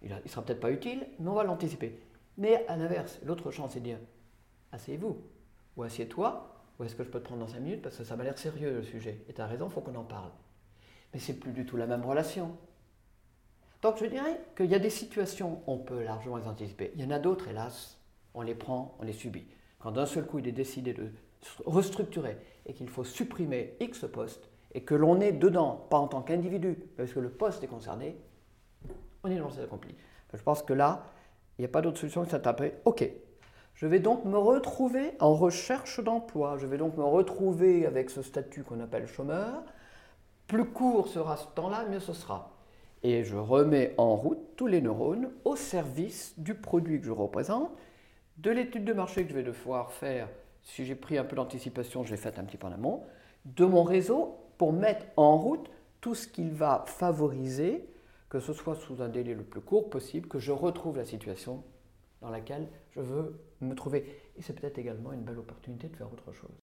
il 0.01 0.09
ne 0.09 0.27
sera 0.27 0.41
peut-être 0.41 0.59
pas 0.59 0.71
utile, 0.71 1.05
mais 1.19 1.29
on 1.29 1.35
va 1.35 1.43
l'anticiper. 1.43 2.01
Mais 2.39 2.65
à 2.67 2.77
l'inverse, 2.77 3.19
l'autre 3.23 3.51
chance, 3.51 3.73
c'est 3.73 3.79
de 3.79 3.85
dire 3.85 3.99
asseyez-vous, 4.71 5.21
ou 5.75 5.83
assieds-toi, 5.83 6.49
ou 6.79 6.83
est-ce 6.83 6.95
que 6.95 7.03
je 7.03 7.09
peux 7.09 7.19
te 7.19 7.25
prendre 7.25 7.41
dans 7.41 7.47
5 7.47 7.59
minutes, 7.59 7.81
parce 7.81 7.97
que 7.97 8.03
ça 8.03 8.15
m'a 8.15 8.23
l'air 8.23 8.37
sérieux 8.37 8.71
le 8.71 8.83
sujet. 8.83 9.23
Et 9.29 9.33
tu 9.33 9.41
as 9.41 9.47
raison, 9.47 9.67
il 9.67 9.71
faut 9.71 9.81
qu'on 9.81 9.95
en 9.95 10.03
parle. 10.03 10.31
Mais 11.13 11.19
c'est 11.19 11.33
plus 11.39 11.51
du 11.51 11.65
tout 11.65 11.77
la 11.77 11.87
même 11.87 12.03
relation. 12.03 12.57
Donc 13.81 13.97
je 13.97 14.05
dirais 14.05 14.39
qu'il 14.55 14.67
y 14.67 14.75
a 14.75 14.79
des 14.79 14.89
situations, 14.89 15.61
on 15.67 15.77
peut 15.77 16.03
largement 16.03 16.37
les 16.37 16.47
anticiper. 16.47 16.91
Il 16.95 17.01
y 17.01 17.05
en 17.05 17.11
a 17.11 17.19
d'autres, 17.19 17.49
hélas, 17.49 17.99
on 18.33 18.41
les 18.41 18.55
prend, 18.55 18.95
on 18.99 19.03
les 19.03 19.13
subit. 19.13 19.45
Quand 19.79 19.91
d'un 19.91 20.05
seul 20.05 20.25
coup 20.25 20.39
il 20.39 20.47
est 20.47 20.53
décidé 20.53 20.93
de 20.93 21.11
restructurer 21.65 22.37
et 22.65 22.73
qu'il 22.73 22.89
faut 22.89 23.03
supprimer 23.03 23.75
X 23.81 24.05
poste 24.11 24.49
et 24.73 24.83
que 24.83 24.95
l'on 24.95 25.19
est 25.19 25.33
dedans, 25.33 25.85
pas 25.89 25.97
en 25.97 26.07
tant 26.07 26.21
qu'individu, 26.21 26.75
parce 26.95 27.11
que 27.11 27.19
le 27.19 27.29
poste 27.29 27.63
est 27.63 27.67
concerné, 27.67 28.17
on 29.23 29.29
est 29.29 29.37
dans 29.37 29.49
cette 29.49 29.65
accompli. 29.65 29.93
Je 30.33 30.41
pense 30.41 30.63
que 30.63 30.73
là, 30.73 31.05
il 31.57 31.61
n'y 31.61 31.65
a 31.65 31.69
pas 31.69 31.81
d'autre 31.81 31.99
solution 31.99 32.23
que 32.23 32.31
ça 32.31 32.39
taper. 32.39 32.73
OK, 32.85 33.07
je 33.73 33.87
vais 33.87 33.99
donc 33.99 34.25
me 34.25 34.37
retrouver 34.37 35.11
en 35.19 35.33
recherche 35.33 35.99
d'emploi, 36.03 36.57
je 36.59 36.65
vais 36.65 36.77
donc 36.77 36.95
me 36.97 37.03
retrouver 37.03 37.85
avec 37.85 38.09
ce 38.09 38.21
statut 38.21 38.63
qu'on 38.63 38.79
appelle 38.79 39.07
chômeur. 39.07 39.63
Plus 40.47 40.65
court 40.65 41.07
sera 41.07 41.37
ce 41.37 41.47
temps-là, 41.55 41.85
mieux 41.89 41.99
ce 41.99 42.13
sera. 42.13 42.51
Et 43.01 43.23
je 43.23 43.35
remets 43.35 43.93
en 43.97 44.15
route 44.15 44.55
tous 44.55 44.67
les 44.67 44.81
neurones 44.81 45.31
au 45.43 45.55
service 45.55 46.33
du 46.37 46.53
produit 46.53 46.99
que 46.99 47.05
je 47.05 47.11
représente, 47.11 47.71
de 48.37 48.51
l'étude 48.51 48.85
de 48.85 48.93
marché 48.93 49.23
que 49.23 49.29
je 49.29 49.35
vais 49.35 49.43
devoir 49.43 49.91
faire 49.91 50.27
si 50.63 50.85
j'ai 50.85 50.95
pris 50.95 51.17
un 51.17 51.23
peu 51.23 51.35
d'anticipation, 51.35 52.03
je 52.03 52.11
l'ai 52.11 52.17
fait 52.17 52.39
un 52.39 52.43
petit 52.43 52.57
peu 52.57 52.67
en 52.67 52.71
amont, 52.71 53.03
de 53.45 53.65
mon 53.65 53.83
réseau 53.83 54.37
pour 54.57 54.73
mettre 54.73 55.05
en 55.17 55.37
route 55.37 55.69
tout 55.99 56.15
ce 56.15 56.27
qu'il 56.27 56.51
va 56.51 56.85
favoriser, 56.87 57.85
que 58.29 58.39
ce 58.39 58.53
soit 58.53 58.75
sous 58.75 59.01
un 59.01 59.09
délai 59.09 59.33
le 59.33 59.43
plus 59.43 59.61
court 59.61 59.89
possible, 59.89 60.27
que 60.27 60.39
je 60.39 60.51
retrouve 60.51 60.97
la 60.97 61.05
situation 61.05 61.63
dans 62.23 62.29
laquelle 62.29 62.67
je 62.91 63.01
veux 63.01 63.39
me 63.61 63.75
trouver. 63.75 64.05
Et 64.35 64.41
c'est 64.41 64.53
peut-être 64.59 64.79
également 64.79 65.11
une 65.11 65.23
belle 65.23 65.37
opportunité 65.37 65.89
de 65.89 65.95
faire 65.95 66.11
autre 66.11 66.31
chose. 66.33 66.62